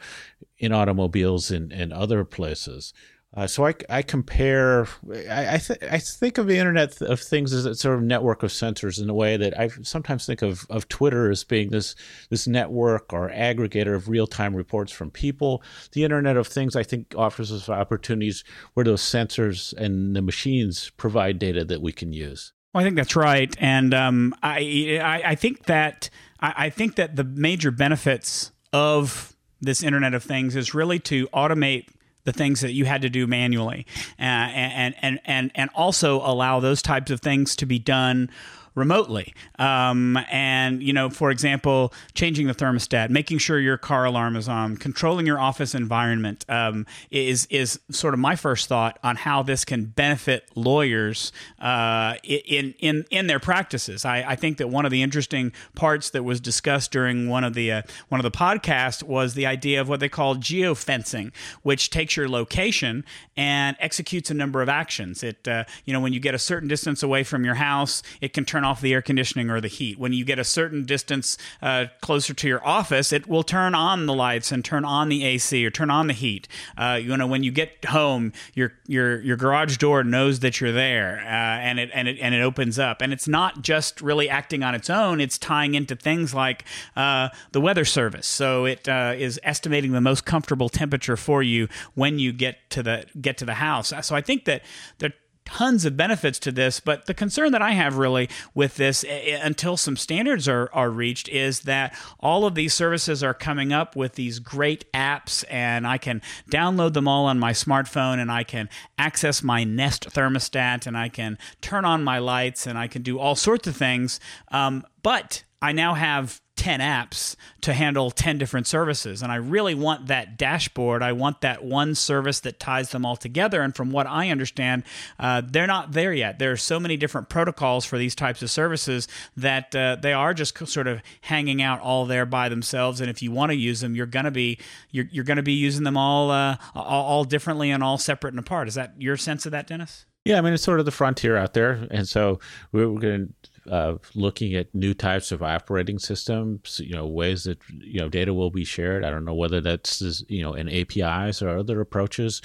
in 0.58 0.72
automobiles 0.72 1.52
and, 1.52 1.72
and 1.72 1.92
other 1.92 2.24
places. 2.24 2.94
Uh, 3.36 3.46
so 3.46 3.68
I, 3.68 3.76
I 3.90 4.02
compare, 4.02 4.88
I 5.30 5.54
I, 5.54 5.58
th- 5.58 5.84
I, 5.84 6.00
think 6.00 6.40
of 6.40 6.48
the 6.48 6.58
Internet 6.58 7.00
of 7.04 7.20
Things 7.20 7.54
as 7.54 7.64
a 7.64 7.76
sort 7.76 7.96
of 7.96 8.04
network 8.04 8.42
of 8.42 8.50
sensors 8.50 9.00
in 9.00 9.08
a 9.08 9.14
way 9.14 9.38
that 9.38 9.58
I 9.58 9.68
sometimes 9.84 10.26
think 10.26 10.42
of, 10.42 10.66
of 10.72 10.88
Twitter 10.88 11.30
as 11.30 11.44
being 11.44 11.70
this 11.70 11.96
this 12.32 12.48
network 12.48 13.14
or 13.14 13.30
aggregator 13.30 13.96
of 13.96 14.10
real 14.10 14.26
time 14.26 14.56
reports 14.56 14.92
from 14.92 15.12
people. 15.12 15.62
The 15.92 16.04
Internet 16.04 16.38
of 16.38 16.48
Things 16.48 16.76
I 16.76 16.82
think 16.82 17.14
offers 17.16 17.52
us 17.52 17.70
opportunities 17.70 18.44
where 18.74 18.84
those 18.84 19.04
sensors 19.04 19.74
and 19.74 20.16
the 20.16 20.24
machines 20.24 20.92
provide 20.98 21.38
data 21.38 21.64
that 21.66 21.84
we 21.84 21.92
can 21.92 22.12
use. 22.12 22.54
Well, 22.74 22.82
I 22.82 22.84
think 22.84 22.96
that's 22.96 23.16
right, 23.16 23.56
and 23.60 23.94
um, 23.94 24.36
I, 24.42 25.00
I, 25.04 25.32
I 25.32 25.36
think 25.36 25.66
that 25.66 26.10
I, 26.40 26.54
I 26.58 26.70
think 26.72 26.96
that 26.96 27.16
the 27.16 27.24
major 27.24 27.70
benefits 27.70 28.52
of 28.74 29.36
this 29.62 29.84
Internet 29.84 30.16
of 30.16 30.24
Things 30.24 30.56
is 30.56 30.74
really 30.74 30.98
to 31.00 31.28
automate 31.28 31.90
the 32.32 32.38
things 32.38 32.62
that 32.62 32.74
you 32.74 32.86
had 32.86 33.02
to 33.02 33.10
do 33.10 33.26
manually, 33.26 33.88
uh, 34.20 34.24
and 34.24 34.96
and 35.02 35.20
and 35.26 35.52
and 35.56 35.70
also 35.74 36.18
allow 36.18 36.60
those 36.60 36.82
types 36.82 37.10
of 37.10 37.22
things 37.22 37.56
to 37.56 37.66
be 37.66 37.80
done 37.80 38.30
remotely. 38.76 39.34
Um, 39.58 40.18
and, 40.32 40.82
you 40.82 40.94
know, 40.94 41.10
for 41.10 41.32
example, 41.32 41.94
changing 42.14 42.48
the 42.48 42.56
thermostat, 42.56 43.10
making 43.10 43.40
sure 43.40 43.60
your 43.60 43.78
car 43.78 44.06
alarm 44.06 44.36
is 44.36 44.48
on, 44.48 44.78
controlling 44.78 45.26
your 45.26 45.40
office 45.40 45.76
environment 45.76 46.46
um, 46.50 46.86
is, 47.12 47.48
is 47.50 47.80
sort 47.92 48.14
of 48.14 48.20
my 48.20 48.36
first 48.36 48.68
thought 48.68 49.00
on 49.04 49.16
how 49.16 49.44
this 49.44 49.66
can 49.66 49.86
benefit 49.86 50.50
lawyers 50.56 51.32
uh, 51.60 52.16
in, 52.24 52.74
in, 52.80 53.06
in 53.10 53.28
their 53.28 53.40
practices. 53.40 54.06
I, 54.06 54.24
I, 54.28 54.36
think 54.36 54.58
that 54.58 54.70
one 54.70 54.86
of 54.86 54.92
the 54.92 55.02
interesting 55.02 55.52
parts 55.76 56.12
that 56.12 56.24
was 56.24 56.40
discussed 56.40 56.92
during 56.92 57.28
one 57.28 57.44
of 57.44 57.54
the, 57.54 57.72
uh, 57.72 57.82
one 58.08 58.20
of 58.20 58.24
the 58.24 58.38
podcasts 58.38 59.04
was 59.04 59.34
the 59.34 59.46
idea 59.46 59.82
of 59.82 59.90
what 59.90 60.00
they 60.00 60.08
call 60.08 60.36
geofencing, 60.36 61.32
which 61.64 61.90
takes 61.90 62.16
your 62.16 62.30
location 62.30 63.04
and 63.36 63.76
executes 63.80 64.30
a 64.30 64.34
number 64.34 64.62
of 64.62 64.70
actions. 64.70 65.24
It, 65.24 65.48
uh, 65.48 65.64
you 65.86 65.94
know, 65.94 66.00
when 66.00 66.14
you 66.14 66.20
get 66.20 66.36
a 66.36 66.40
certain 66.40 66.70
distance 66.70 67.04
away 67.04 67.24
from 67.24 67.44
your 67.44 67.56
house, 67.56 68.04
it 68.22 68.34
can 68.34 68.46
turn 68.46 68.64
off 68.64 68.69
the 68.82 68.94
air 68.94 69.02
conditioning 69.02 69.50
or 69.50 69.60
the 69.60 69.68
heat. 69.68 69.98
When 70.00 70.14
you 70.14 70.24
get 70.24 70.40
a 70.40 70.44
certain 70.44 70.86
distance 70.86 71.38
uh, 71.62 71.86
closer 72.02 72.34
to 72.34 72.48
your 72.48 72.66
office, 72.66 73.12
it 73.12 73.28
will 73.28 73.44
turn 73.44 73.76
on 73.76 74.06
the 74.06 74.14
lights 74.14 74.52
and 74.52 74.64
turn 74.64 74.86
on 74.86 75.10
the 75.10 75.26
AC 75.26 75.66
or 75.66 75.70
turn 75.72 75.90
on 75.90 76.08
the 76.08 76.14
heat. 76.14 76.48
Uh, 76.78 77.00
you 77.02 77.16
know, 77.18 77.28
when 77.28 77.44
you 77.44 77.52
get 77.52 77.84
home, 77.86 78.32
your 78.54 78.74
your 78.88 79.20
your 79.22 79.38
garage 79.38 79.78
door 79.78 80.04
knows 80.04 80.40
that 80.40 80.62
you're 80.62 80.72
there, 80.72 81.20
uh, 81.20 81.28
and 81.28 81.80
it 81.80 81.90
and 81.94 82.08
it 82.08 82.18
and 82.22 82.36
it 82.36 82.42
opens 82.42 82.78
up. 82.80 83.02
And 83.02 83.12
it's 83.12 83.28
not 83.28 83.62
just 83.62 84.02
really 84.02 84.30
acting 84.30 84.64
on 84.64 84.76
its 84.76 84.90
own; 84.90 85.20
it's 85.20 85.38
tying 85.38 85.76
into 85.76 85.96
things 85.96 86.34
like 86.34 86.66
uh, 86.96 87.30
the 87.52 87.62
weather 87.62 87.86
service. 87.86 88.28
So 88.28 88.66
it 88.66 88.88
uh, 88.88 89.14
is 89.18 89.40
estimating 89.44 89.92
the 89.92 90.02
most 90.02 90.26
comfortable 90.26 90.70
temperature 90.70 91.18
for 91.18 91.44
you 91.44 91.68
when 91.96 92.20
you 92.20 92.32
get 92.32 92.70
to 92.72 92.84
the 92.84 93.06
get 93.20 93.38
to 93.38 93.46
the 93.46 93.56
house. 93.56 93.94
So 94.02 94.16
I 94.16 94.22
think 94.22 94.46
that 94.46 94.64
there 95.00 95.14
tons 95.50 95.84
of 95.84 95.98
benefits 95.98 96.40
to 96.40 96.52
this, 96.52 96.80
but 96.80 97.06
the 97.06 97.14
concern 97.14 97.52
that 97.52 97.62
I 97.62 97.72
have 97.72 97.98
really 97.98 98.30
with 98.54 98.76
this 98.76 99.04
until 99.04 99.78
some 99.78 99.98
standards 99.98 100.48
are, 100.48 100.70
are 100.74 100.90
reached 100.90 101.28
is 101.30 101.62
that 101.62 101.98
all 102.20 102.46
of 102.46 102.56
these 102.56 102.74
services 102.74 103.24
are 103.24 103.34
coming 103.34 103.74
up 103.74 103.96
with 103.96 104.14
these 104.14 104.40
great 104.40 104.92
apps, 104.94 105.44
and 105.50 105.88
I 105.88 105.98
can 105.98 106.22
download 106.52 106.94
them 106.94 107.08
all 107.08 107.26
on 107.26 107.40
my 107.40 107.52
smartphone, 107.52 108.20
and 108.20 108.32
I 108.32 108.44
can 108.44 108.70
access 108.98 109.44
my 109.44 109.64
Nest 109.64 110.10
thermostat, 110.10 110.86
and 110.86 110.98
I 110.98 111.10
can 111.10 111.38
turn 111.62 111.84
on 111.84 112.04
my 112.04 112.20
lights, 112.20 112.68
and 112.68 112.78
I 112.78 112.88
can 112.88 113.02
do 113.02 113.20
all 113.20 113.36
sorts 113.36 113.68
of 113.68 113.76
things. 113.76 114.20
Um, 114.52 114.86
but 115.02 115.44
I 115.62 115.72
now 115.72 115.94
have 115.96 116.42
10 116.60 116.82
apps 116.82 117.38
to 117.62 117.72
handle 117.72 118.12
10 118.12 118.38
different 118.38 118.68
services. 118.68 119.24
And 119.24 119.32
I 119.32 119.38
really 119.38 119.74
want 119.74 120.08
that 120.08 120.38
dashboard. 120.38 121.02
I 121.02 121.14
want 121.14 121.40
that 121.40 121.64
one 121.64 121.96
service 121.96 122.42
that 122.42 122.60
ties 122.60 122.90
them 122.90 123.06
all 123.06 123.16
together. 123.16 123.62
And 123.62 123.74
from 123.74 123.92
what 123.92 124.06
I 124.08 124.30
understand, 124.30 124.84
uh, 125.18 125.42
they're 125.46 125.68
not 125.68 125.94
there 125.94 126.12
yet. 126.12 126.38
There 126.38 126.52
are 126.52 126.58
so 126.58 126.78
many 126.78 126.98
different 126.98 127.30
protocols 127.30 127.86
for 127.86 127.98
these 127.98 128.14
types 128.14 128.42
of 128.42 128.52
services 128.52 129.08
that 129.38 129.74
uh, 129.74 129.96
they 130.02 130.12
are 130.12 130.34
just 130.34 130.68
sort 130.68 130.88
of 130.88 131.02
hanging 131.22 131.62
out 131.62 131.80
all 131.80 132.06
there 132.06 132.26
by 132.26 132.50
themselves. 132.50 133.00
And 133.00 133.10
if 133.10 133.22
you 133.22 133.32
want 133.32 133.52
to 133.52 133.56
use 133.56 133.80
them, 133.80 133.96
you're 133.96 134.06
going 134.06 134.26
to 134.26 134.32
be 134.32 134.60
you're, 134.92 135.08
you're 135.12 135.24
going 135.24 135.38
to 135.38 135.44
be 135.44 135.54
using 135.54 135.86
them 135.86 135.96
all, 135.96 136.30
uh, 136.30 136.58
all 136.76 137.06
all 137.06 137.24
differently 137.24 137.72
and 137.72 137.82
all 137.82 137.98
separate 137.98 138.34
and 138.34 138.40
apart. 138.40 138.68
Is 138.68 138.76
that 138.76 139.02
your 139.02 139.16
sense 139.16 139.46
of 139.46 139.54
that, 139.54 139.66
Dennis? 139.66 140.06
Yeah, 140.26 140.38
I 140.38 140.42
mean 140.42 140.54
it's 140.54 140.64
sort 140.64 140.80
of 140.80 140.86
the 140.86 140.92
frontier 140.92 141.38
out 141.38 141.54
there, 141.54 141.88
and 141.90 142.08
so 142.08 142.40
we're, 142.72 142.88
going 142.88 143.34
to 143.44 143.49
uh, 143.70 143.96
looking 144.16 144.56
at 144.56 144.74
new 144.74 144.94
types 144.94 145.32
of 145.32 145.42
operating 145.42 146.00
systems. 146.00 146.82
You 146.84 146.94
know, 146.96 147.08
ways 147.08 147.44
that 147.46 147.60
you 147.80 148.00
know 148.00 148.10
data 148.10 148.34
will 148.34 148.52
be 148.52 148.66
shared. 148.66 149.04
I 149.04 149.10
don't 149.10 149.26
know 149.26 149.34
whether 149.36 149.62
that's 149.62 150.24
you 150.28 150.42
know 150.42 150.54
in 150.54 150.70
APIs 150.70 151.42
or 151.42 151.58
other 151.58 151.82
approaches. 151.82 152.42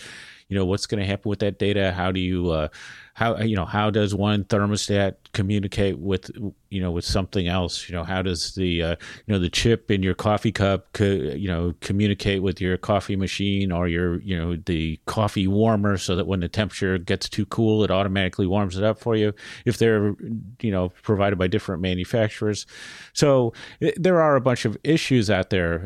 You 0.49 0.57
know, 0.57 0.65
what's 0.65 0.87
going 0.87 1.01
to 1.01 1.07
happen 1.07 1.31
with 1.31 1.39
that 1.41 1.59
data? 1.59 1.93
How 1.93 2.13
do 2.13 2.21
you 2.21 2.51
uh, 2.51 2.69
how 3.15 3.39
you 3.39 3.55
know 3.55 3.65
how 3.65 3.91
does 3.91 4.13
one 4.13 4.43
thermostat 4.45 5.15
communicate 5.33 6.01
with 6.01 6.33
you 6.71 6.81
know 6.81 6.91
with 6.91 7.05
something 7.05 7.47
else? 7.47 7.89
You 7.89 7.95
know 7.95 8.03
how 8.03 8.23
does 8.23 8.57
the 8.57 8.83
uh, 8.83 8.97
you 9.27 9.33
know 9.33 9.39
the 9.39 9.49
chip 9.49 9.89
in 9.89 10.03
your 10.03 10.15
coffee 10.15 10.51
cup 10.51 10.93
co- 10.95 11.05
you 11.05 11.47
know 11.47 11.75
communicate 11.81 12.43
with 12.43 12.61
your 12.61 12.77
coffee 12.77 13.15
machine 13.15 13.71
or 13.71 13.87
your 13.87 14.21
you 14.21 14.37
know 14.37 14.57
the 14.57 14.99
coffee 15.07 15.47
warmer 15.47 15.97
so 15.97 16.17
that 16.17 16.27
when 16.27 16.41
the 16.41 16.49
temperature 16.49 16.99
gets 16.99 17.29
too 17.29 17.47
cool 17.47 17.85
it 17.85 17.91
automatically 17.91 18.49
warms 18.49 18.77
it 18.77 18.83
up 18.83 18.99
for 18.99 19.15
you? 19.15 19.33
If 19.65 19.79
they're 19.79 20.17
you 20.61 20.73
know 20.73 20.89
provided 21.03 21.39
by 21.39 21.47
different 21.47 21.83
manufacturers. 21.83 22.67
So 23.13 23.53
it, 23.79 23.95
there 24.03 24.21
are 24.21 24.35
a 24.35 24.41
bunch 24.41 24.65
of 24.65 24.77
issues 24.83 25.31
out 25.31 25.51
there. 25.51 25.77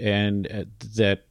And 0.00 0.50
uh, 0.50 0.64
that 0.96 1.26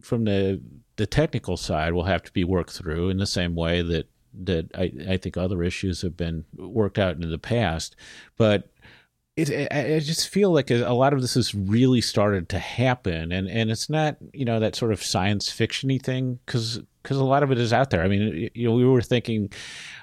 from 0.00 0.24
the 0.24 0.62
the 0.96 1.06
technical 1.06 1.56
side 1.56 1.92
will 1.92 2.04
have 2.04 2.22
to 2.22 2.32
be 2.32 2.44
worked 2.44 2.70
through 2.70 3.10
in 3.10 3.18
the 3.18 3.26
same 3.26 3.54
way 3.54 3.82
that 3.82 4.08
that 4.42 4.70
I, 4.74 4.92
I 5.08 5.16
think 5.16 5.36
other 5.36 5.62
issues 5.62 6.02
have 6.02 6.16
been 6.16 6.44
worked 6.56 6.98
out 6.98 7.16
in 7.16 7.30
the 7.30 7.38
past. 7.38 7.96
But 8.36 8.68
it, 9.36 9.72
I 9.72 9.98
just 9.98 10.28
feel 10.28 10.52
like 10.52 10.70
a 10.70 10.92
lot 10.92 11.12
of 11.12 11.20
this 11.20 11.34
has 11.34 11.54
really 11.54 12.00
started 12.00 12.48
to 12.50 12.58
happen, 12.58 13.32
and, 13.32 13.48
and 13.48 13.68
it's 13.68 13.90
not 13.90 14.16
you 14.32 14.44
know 14.44 14.60
that 14.60 14.76
sort 14.76 14.92
of 14.92 15.02
science 15.02 15.50
fictiony 15.50 16.00
thing 16.00 16.38
because 16.46 16.80
because 17.02 17.16
a 17.16 17.24
lot 17.24 17.42
of 17.42 17.50
it 17.50 17.58
is 17.58 17.72
out 17.72 17.90
there. 17.90 18.02
I 18.02 18.08
mean, 18.08 18.48
you 18.54 18.68
know, 18.68 18.74
we 18.74 18.84
were 18.84 19.02
thinking, 19.02 19.50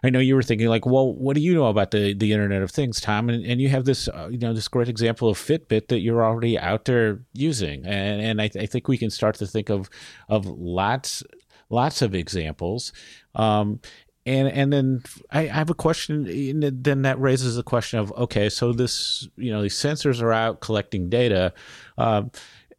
I 0.04 0.10
know 0.10 0.20
you 0.20 0.36
were 0.36 0.44
thinking 0.44 0.68
like, 0.68 0.86
well, 0.86 1.14
what 1.14 1.36
do 1.36 1.42
you 1.42 1.54
know 1.54 1.68
about 1.68 1.92
the 1.92 2.14
the 2.14 2.34
Internet 2.34 2.62
of 2.62 2.72
Things, 2.72 3.00
Tom? 3.00 3.30
And, 3.30 3.46
and 3.46 3.62
you 3.62 3.70
have 3.70 3.86
this 3.86 4.10
uh, 4.10 4.28
you 4.30 4.38
know 4.38 4.54
this 4.54 4.68
great 4.68 4.90
example 4.90 5.30
of 5.30 5.38
Fitbit 5.38 5.88
that 5.88 6.00
you're 6.00 6.26
already 6.26 6.60
out 6.60 6.84
there 6.84 7.22
using, 7.32 7.86
and 7.86 8.22
and 8.22 8.42
I, 8.42 8.50
th- 8.50 8.62
I 8.62 8.66
think 8.66 8.90
we 8.90 8.98
can 8.98 9.10
start 9.10 9.36
to 9.36 9.48
think 9.48 9.70
of 9.70 9.90
of 10.28 10.46
lots 10.46 11.24
lots 11.70 12.02
of 12.02 12.14
examples. 12.14 12.92
Um, 13.34 13.80
and 14.26 14.48
and 14.48 14.72
then 14.72 15.04
I, 15.32 15.42
I 15.42 15.48
have 15.48 15.70
a 15.70 15.76
question. 15.76 16.24
Then 16.84 17.02
that 17.04 17.20
raises 17.20 17.56
the 17.56 17.64
question 17.64 18.00
of 18.00 18.12
okay, 18.14 18.50
so 18.50 18.74
this 18.74 19.28
you 19.36 19.52
know 19.52 19.62
these 19.62 19.76
sensors 19.76 20.22
are 20.22 20.32
out 20.32 20.62
collecting 20.62 21.10
data, 21.10 21.54
um, 21.98 22.32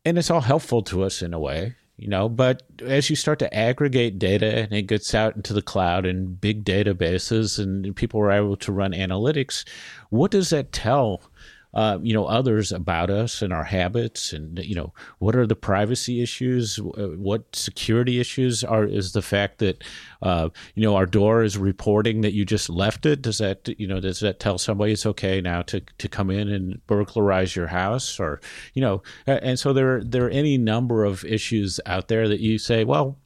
and 0.04 0.18
it's 0.18 0.30
all 0.30 0.40
helpful 0.40 0.82
to 0.84 1.02
us 1.02 1.20
in 1.20 1.34
a 1.34 1.40
way, 1.40 1.74
you 1.96 2.08
know. 2.08 2.28
But 2.28 2.62
as 2.82 3.10
you 3.10 3.16
start 3.16 3.40
to 3.40 3.54
aggregate 3.54 4.18
data 4.18 4.46
and 4.46 4.72
it 4.72 4.82
gets 4.82 5.14
out 5.14 5.34
into 5.34 5.52
the 5.52 5.62
cloud 5.62 6.06
and 6.06 6.40
big 6.40 6.64
databases, 6.64 7.58
and 7.58 7.94
people 7.96 8.20
are 8.20 8.30
able 8.30 8.56
to 8.58 8.72
run 8.72 8.92
analytics, 8.92 9.64
what 10.10 10.30
does 10.30 10.50
that 10.50 10.72
tell 10.72 11.22
uh, 11.74 11.98
you 12.02 12.12
know 12.12 12.26
others 12.26 12.72
about 12.72 13.10
us 13.10 13.42
and 13.42 13.52
our 13.52 13.64
habits 13.64 14.32
and 14.32 14.58
you 14.58 14.74
know 14.74 14.92
what 15.18 15.34
are 15.34 15.46
the 15.46 15.56
privacy 15.56 16.22
issues? 16.22 16.78
Uh, 16.78 17.08
what 17.16 17.44
security 17.54 18.20
issues 18.20 18.62
are 18.62 18.84
is 18.84 19.12
the 19.12 19.22
fact 19.22 19.58
that 19.58 19.82
uh, 20.22 20.48
you 20.74 20.82
know 20.82 20.96
our 20.96 21.06
door 21.06 21.42
is 21.42 21.56
reporting 21.56 22.20
that 22.20 22.34
you 22.34 22.44
just 22.44 22.68
left 22.68 23.06
it? 23.06 23.22
Does 23.22 23.38
that 23.38 23.68
you 23.78 23.86
know 23.86 24.00
does 24.00 24.20
that 24.20 24.40
tell 24.40 24.58
somebody 24.58 24.92
it's 24.92 25.06
okay 25.06 25.40
now 25.40 25.62
to 25.62 25.80
to 25.80 26.08
come 26.08 26.30
in 26.30 26.48
and 26.48 26.86
burglarize 26.86 27.56
your 27.56 27.68
house 27.68 28.20
or 28.20 28.40
you 28.74 28.82
know 28.82 29.02
and 29.26 29.58
so 29.58 29.72
there 29.72 30.02
there 30.04 30.26
are 30.26 30.30
any 30.30 30.58
number 30.58 31.04
of 31.04 31.24
issues 31.24 31.80
out 31.86 32.08
there 32.08 32.28
that 32.28 32.40
you 32.40 32.58
say 32.58 32.84
well 32.84 33.18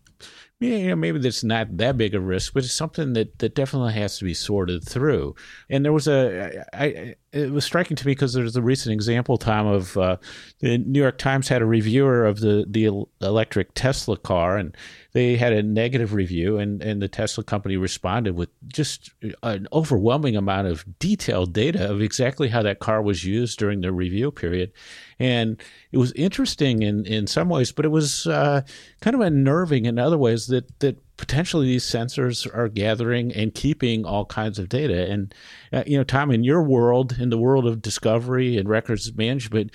yeah, 0.58 0.76
you 0.76 0.88
know, 0.88 0.96
maybe 0.96 1.18
that's 1.18 1.44
not 1.44 1.76
that 1.76 1.98
big 1.98 2.14
a 2.14 2.20
risk, 2.20 2.54
but 2.54 2.64
it's 2.64 2.72
something 2.72 3.12
that, 3.12 3.38
that 3.40 3.54
definitely 3.54 3.92
has 3.92 4.16
to 4.18 4.24
be 4.24 4.32
sorted 4.32 4.88
through. 4.88 5.34
And 5.68 5.84
there 5.84 5.92
was 5.92 6.08
a, 6.08 6.64
I, 6.72 7.14
it 7.32 7.52
was 7.52 7.66
striking 7.66 7.94
to 7.96 8.06
me 8.06 8.12
because 8.12 8.32
there's 8.32 8.56
a 8.56 8.62
recent 8.62 8.94
example, 8.94 9.36
Tom, 9.36 9.66
of 9.66 9.98
uh, 9.98 10.16
the 10.60 10.78
New 10.78 11.00
York 11.00 11.18
Times 11.18 11.48
had 11.48 11.60
a 11.60 11.66
reviewer 11.66 12.24
of 12.24 12.40
the 12.40 12.64
the 12.66 12.86
electric 13.20 13.74
Tesla 13.74 14.16
car, 14.16 14.56
and 14.56 14.74
they 15.16 15.38
had 15.38 15.54
a 15.54 15.62
negative 15.62 16.12
review, 16.12 16.58
and 16.58 16.82
and 16.82 17.00
the 17.00 17.08
Tesla 17.08 17.42
company 17.42 17.78
responded 17.78 18.36
with 18.36 18.50
just 18.68 19.12
an 19.42 19.66
overwhelming 19.72 20.36
amount 20.36 20.68
of 20.68 20.84
detailed 20.98 21.54
data 21.54 21.90
of 21.90 22.02
exactly 22.02 22.48
how 22.48 22.62
that 22.62 22.80
car 22.80 23.00
was 23.00 23.24
used 23.24 23.58
during 23.58 23.80
the 23.80 23.92
review 23.92 24.30
period, 24.30 24.72
and 25.18 25.58
it 25.90 25.96
was 25.96 26.12
interesting 26.12 26.82
in 26.82 27.06
in 27.06 27.26
some 27.26 27.48
ways, 27.48 27.72
but 27.72 27.86
it 27.86 27.88
was 27.88 28.26
uh, 28.26 28.60
kind 29.00 29.14
of 29.14 29.22
unnerving 29.22 29.86
in 29.86 29.98
other 29.98 30.18
ways 30.18 30.48
that 30.48 30.80
that 30.80 30.98
potentially 31.16 31.64
these 31.64 31.84
sensors 31.84 32.46
are 32.54 32.68
gathering 32.68 33.32
and 33.32 33.54
keeping 33.54 34.04
all 34.04 34.26
kinds 34.26 34.58
of 34.58 34.68
data. 34.68 35.10
And, 35.10 35.34
uh, 35.72 35.82
you 35.86 35.96
know, 35.96 36.04
Tom, 36.04 36.30
in 36.30 36.44
your 36.44 36.62
world, 36.62 37.16
in 37.18 37.30
the 37.30 37.38
world 37.38 37.66
of 37.66 37.80
discovery 37.80 38.58
and 38.58 38.68
records 38.68 39.14
management, 39.14 39.70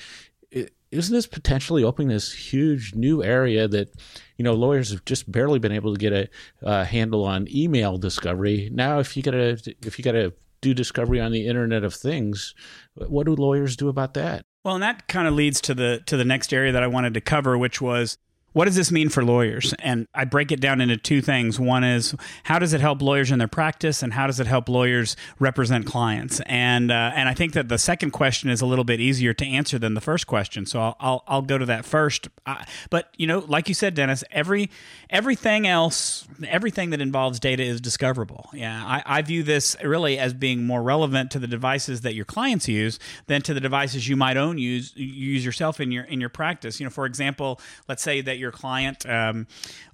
isn't 0.91 1.13
this 1.13 1.27
potentially 1.27 1.83
opening 1.83 2.09
this 2.09 2.33
huge 2.33 2.93
new 2.93 3.23
area 3.23 3.67
that, 3.67 3.89
you 4.37 4.43
know, 4.43 4.53
lawyers 4.53 4.91
have 4.91 5.05
just 5.05 5.31
barely 5.31 5.59
been 5.59 5.71
able 5.71 5.93
to 5.93 5.99
get 5.99 6.13
a 6.13 6.29
uh, 6.65 6.83
handle 6.83 7.23
on 7.23 7.47
email 7.49 7.97
discovery. 7.97 8.69
Now, 8.73 8.99
if 8.99 9.15
you 9.15 9.23
got 9.23 9.31
to, 9.31 9.57
if 9.85 9.97
you 9.97 10.03
got 10.03 10.11
to 10.13 10.33
do 10.61 10.73
discovery 10.73 11.19
on 11.19 11.31
the 11.31 11.47
Internet 11.47 11.83
of 11.83 11.93
Things, 11.93 12.53
what 12.95 13.25
do 13.25 13.35
lawyers 13.35 13.75
do 13.75 13.87
about 13.87 14.13
that? 14.13 14.43
Well, 14.63 14.75
and 14.75 14.83
that 14.83 15.07
kind 15.07 15.27
of 15.27 15.33
leads 15.33 15.59
to 15.61 15.73
the 15.73 16.01
to 16.05 16.17
the 16.17 16.25
next 16.25 16.53
area 16.53 16.71
that 16.71 16.83
I 16.83 16.87
wanted 16.87 17.13
to 17.15 17.21
cover, 17.21 17.57
which 17.57 17.81
was 17.81 18.17
what 18.53 18.65
does 18.65 18.75
this 18.75 18.91
mean 18.91 19.09
for 19.09 19.23
lawyers? 19.23 19.73
And 19.79 20.07
I 20.13 20.25
break 20.25 20.51
it 20.51 20.59
down 20.59 20.81
into 20.81 20.97
two 20.97 21.21
things. 21.21 21.59
One 21.59 21.83
is 21.83 22.15
how 22.43 22.59
does 22.59 22.73
it 22.73 22.81
help 22.81 23.01
lawyers 23.01 23.31
in 23.31 23.39
their 23.39 23.47
practice, 23.47 24.03
and 24.03 24.13
how 24.13 24.27
does 24.27 24.39
it 24.39 24.47
help 24.47 24.67
lawyers 24.67 25.15
represent 25.39 25.85
clients? 25.85 26.41
And 26.45 26.91
uh, 26.91 27.11
and 27.15 27.29
I 27.29 27.33
think 27.33 27.53
that 27.53 27.69
the 27.69 27.77
second 27.77 28.11
question 28.11 28.49
is 28.49 28.61
a 28.61 28.65
little 28.65 28.83
bit 28.83 28.99
easier 28.99 29.33
to 29.33 29.45
answer 29.45 29.79
than 29.79 29.93
the 29.93 30.01
first 30.01 30.27
question. 30.27 30.65
So 30.65 30.81
I'll 30.81 30.95
I'll, 30.99 31.23
I'll 31.27 31.41
go 31.41 31.57
to 31.57 31.65
that 31.65 31.85
first. 31.85 32.27
Uh, 32.45 32.63
but 32.89 33.09
you 33.17 33.27
know, 33.27 33.39
like 33.39 33.69
you 33.69 33.73
said, 33.73 33.93
Dennis, 33.93 34.23
every 34.31 34.69
everything 35.09 35.65
else, 35.67 36.27
everything 36.47 36.89
that 36.89 37.01
involves 37.01 37.39
data 37.39 37.63
is 37.63 37.79
discoverable. 37.79 38.49
Yeah, 38.53 38.83
I, 38.85 39.03
I 39.05 39.21
view 39.21 39.43
this 39.43 39.77
really 39.83 40.17
as 40.19 40.33
being 40.33 40.65
more 40.65 40.83
relevant 40.83 41.31
to 41.31 41.39
the 41.39 41.47
devices 41.47 42.01
that 42.01 42.15
your 42.15 42.25
clients 42.25 42.67
use 42.67 42.99
than 43.27 43.41
to 43.43 43.53
the 43.53 43.61
devices 43.61 44.09
you 44.09 44.15
might 44.15 44.37
own 44.37 44.57
use 44.57 44.93
use 44.95 45.45
yourself 45.45 45.79
in 45.79 45.91
your 45.91 46.03
in 46.03 46.19
your 46.19 46.29
practice. 46.29 46.79
You 46.79 46.85
know, 46.85 46.89
for 46.89 47.05
example, 47.05 47.61
let's 47.87 48.03
say 48.03 48.19
that 48.21 48.40
your 48.41 48.51
client 48.51 49.05
um, 49.07 49.47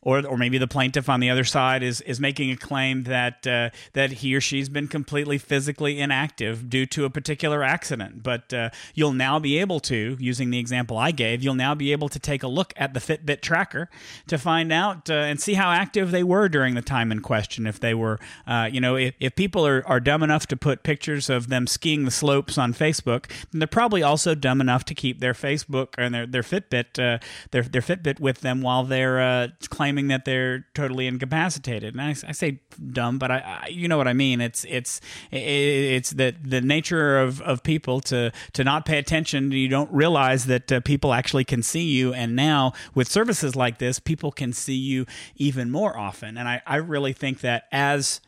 or 0.07 0.25
or 0.25 0.37
maybe 0.37 0.57
the 0.57 0.67
plaintiff 0.67 1.09
on 1.09 1.19
the 1.19 1.29
other 1.29 1.43
side 1.43 1.83
is 1.83 1.99
is 2.01 2.17
making 2.17 2.49
a 2.49 2.55
claim 2.55 3.03
that 3.03 3.45
uh, 3.45 3.69
that 3.91 4.09
he 4.13 4.33
or 4.33 4.39
she's 4.39 4.69
been 4.69 4.87
completely 4.87 5.37
physically 5.37 5.99
inactive 5.99 6.69
due 6.69 6.85
to 6.85 7.03
a 7.03 7.09
particular 7.09 7.61
accident. 7.61 8.23
But 8.23 8.53
uh, 8.53 8.69
you'll 8.95 9.11
now 9.11 9.37
be 9.37 9.59
able 9.59 9.81
to, 9.81 10.15
using 10.17 10.49
the 10.49 10.59
example 10.59 10.97
I 10.97 11.11
gave, 11.11 11.43
you'll 11.43 11.55
now 11.55 11.75
be 11.75 11.91
able 11.91 12.07
to 12.07 12.19
take 12.19 12.41
a 12.41 12.47
look 12.47 12.73
at 12.77 12.93
the 12.93 13.01
Fitbit 13.01 13.41
tracker 13.41 13.89
to 14.27 14.37
find 14.37 14.71
out 14.71 15.09
uh, 15.09 15.13
and 15.13 15.41
see 15.41 15.55
how 15.55 15.71
active 15.71 16.11
they 16.11 16.23
were 16.23 16.47
during 16.47 16.75
the 16.75 16.81
time 16.81 17.11
in 17.11 17.19
question. 17.19 17.67
If 17.67 17.81
they 17.81 17.93
were, 17.93 18.17
uh, 18.47 18.69
you 18.71 18.79
know, 18.79 18.95
if, 18.95 19.13
if 19.19 19.35
people 19.35 19.67
are, 19.67 19.85
are 19.85 19.99
dumb 19.99 20.23
enough 20.23 20.47
to 20.47 20.55
put 20.55 20.83
pictures 20.83 21.29
of 21.29 21.49
them 21.49 21.67
skiing 21.67 22.05
the 22.05 22.11
slopes 22.11 22.57
on 22.57 22.73
Facebook, 22.73 23.27
then 23.51 23.59
they're 23.59 23.67
probably 23.67 24.03
also 24.03 24.35
dumb 24.35 24.61
enough 24.61 24.85
to 24.85 24.95
keep 24.95 25.19
their 25.19 25.33
Facebook 25.33 25.89
and 25.97 26.13
their 26.15 26.25
their 26.25 26.43
Fitbit 26.43 26.97
uh, 26.97 27.19
their 27.51 27.63
their 27.63 27.81
Fitbit 27.81 28.21
with 28.21 28.39
them 28.39 28.61
while 28.61 28.85
they're 28.85 29.19
uh, 29.19 29.47
claiming 29.69 29.96
claiming 29.97 30.09
that 30.09 30.25
they're 30.25 30.65
totally 30.75 31.07
incapacitated. 31.07 31.95
And 31.95 32.01
I, 32.01 32.09
I 32.09 32.31
say 32.31 32.59
dumb, 32.91 33.17
but 33.17 33.31
I, 33.31 33.61
I, 33.63 33.67
you 33.69 33.87
know 33.87 33.97
what 33.97 34.07
I 34.07 34.13
mean. 34.13 34.41
It's 34.41 34.63
it's 34.69 35.01
it's 35.31 36.11
the 36.11 36.35
the 36.39 36.61
nature 36.61 37.17
of, 37.17 37.41
of 37.41 37.63
people 37.63 37.99
to 38.01 38.31
to 38.53 38.63
not 38.63 38.85
pay 38.85 38.99
attention. 38.99 39.51
You 39.51 39.67
don't 39.67 39.91
realize 39.91 40.45
that 40.45 40.71
uh, 40.71 40.79
people 40.81 41.13
actually 41.13 41.45
can 41.45 41.63
see 41.63 41.85
you, 41.85 42.13
and 42.13 42.35
now 42.35 42.73
with 42.93 43.07
services 43.07 43.55
like 43.55 43.79
this, 43.79 43.99
people 43.99 44.31
can 44.31 44.53
see 44.53 44.75
you 44.75 45.05
even 45.35 45.71
more 45.71 45.97
often. 45.97 46.37
And 46.37 46.47
I, 46.47 46.61
I 46.67 46.75
really 46.75 47.13
think 47.13 47.39
that 47.41 47.63
as 47.71 48.21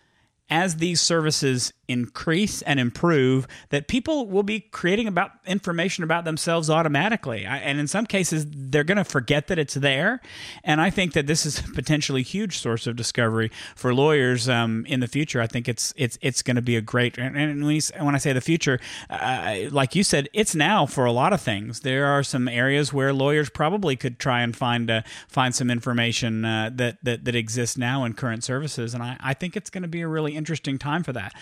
as 0.50 0.78
these 0.78 1.00
services 1.00 1.72
increase 1.90 2.62
and 2.62 2.80
improve 2.80 3.48
that 3.70 3.88
people 3.88 4.28
will 4.28 4.44
be 4.44 4.60
creating 4.60 5.08
about 5.08 5.32
information 5.46 6.04
about 6.04 6.24
themselves 6.24 6.70
automatically. 6.70 7.46
I, 7.46 7.58
and 7.58 7.80
in 7.80 7.88
some 7.88 8.06
cases 8.06 8.46
they're 8.48 8.84
going 8.84 8.98
to 8.98 9.04
forget 9.04 9.48
that 9.48 9.58
it's 9.58 9.74
there. 9.74 10.22
And 10.64 10.80
i 10.80 10.90
think 10.90 11.14
that 11.14 11.28
this 11.28 11.46
is 11.46 11.60
a 11.60 11.64
potentially 11.64 12.22
huge 12.22 12.60
source 12.60 12.86
of 12.88 12.96
discovery 12.96 13.52
for 13.76 13.94
lawyers 13.94 14.48
um, 14.48 14.86
in 14.86 15.00
the 15.00 15.08
future. 15.08 15.42
I 15.42 15.48
think 15.48 15.68
it's 15.68 15.94
it's 15.98 16.18
it's 16.22 16.42
going 16.42 16.56
to 16.56 16.62
be 16.62 16.76
a 16.76 16.82
great 16.82 17.18
and 17.18 17.36
when, 17.36 17.72
you, 17.72 17.82
when 18.00 18.16
i 18.16 18.18
say 18.18 18.34
the 18.34 18.42
future 18.42 18.80
uh, 19.10 19.58
like 19.72 19.96
you 19.96 20.04
said 20.04 20.30
it's 20.34 20.54
now 20.56 20.86
for 20.86 21.06
a 21.06 21.12
lot 21.12 21.34
of 21.34 21.42
things. 21.42 21.80
There 21.82 22.06
are 22.06 22.24
some 22.24 22.48
areas 22.48 22.94
where 22.94 23.12
lawyers 23.14 23.50
probably 23.50 23.96
could 23.96 24.20
try 24.20 24.42
and 24.42 24.56
find 24.56 24.92
uh, 24.92 25.02
find 25.28 25.56
some 25.56 25.72
information 25.72 26.46
uh, 26.46 26.70
that, 26.76 26.98
that 27.04 27.26
that 27.26 27.36
exists 27.36 27.78
now 27.78 28.04
in 28.04 28.14
current 28.14 28.44
services. 28.44 28.94
And 28.94 29.02
i, 29.02 29.18
I 29.20 29.34
think 29.34 29.58
it's 29.58 29.70
going 29.70 29.82
to 29.82 29.88
be 29.88 30.02
a 30.02 30.08
really 30.08 30.36
interesting 30.36 30.78
time 30.78 31.04
for 31.04 31.14
that 31.14 31.34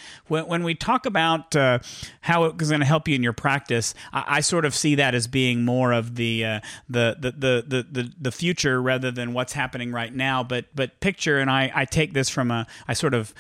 when 0.46 0.64
we 0.64 0.76
talk 0.76 1.06
about 1.06 1.56
uh, 1.56 1.80
how 2.22 2.46
it's 2.46 2.70
going 2.70 2.80
to 2.80 2.86
help 2.86 3.08
you 3.08 3.16
in 3.16 3.24
your 3.24 3.34
practice, 3.34 3.94
I, 4.14 4.24
I, 4.28 4.42
sort 4.42 4.66
of 4.66 4.76
see 4.76 4.96
that 4.96 5.16
as 5.16 5.28
being 5.28 5.66
more 5.66 5.92
of 5.92 6.16
the, 6.16 6.46
uh, 6.46 6.60
the, 6.90 7.16
the, 7.20 7.32
the, 7.68 7.86
the, 7.90 8.14
the 8.20 8.32
future 8.32 8.82
rather 8.82 9.12
than 9.12 9.34
what's 9.34 9.54
happening 9.54 9.92
right 9.92 10.14
now. 10.14 10.44
But, 10.44 10.66
but 10.76 11.00
picture, 11.00 11.40
and 11.40 11.50
I, 11.50 11.72
I 11.74 11.86
take 11.86 12.14
this 12.14 12.30
from 12.30 12.52
a, 12.52 12.68
I 12.88 12.94
sort 12.94 13.14
of 13.14 13.34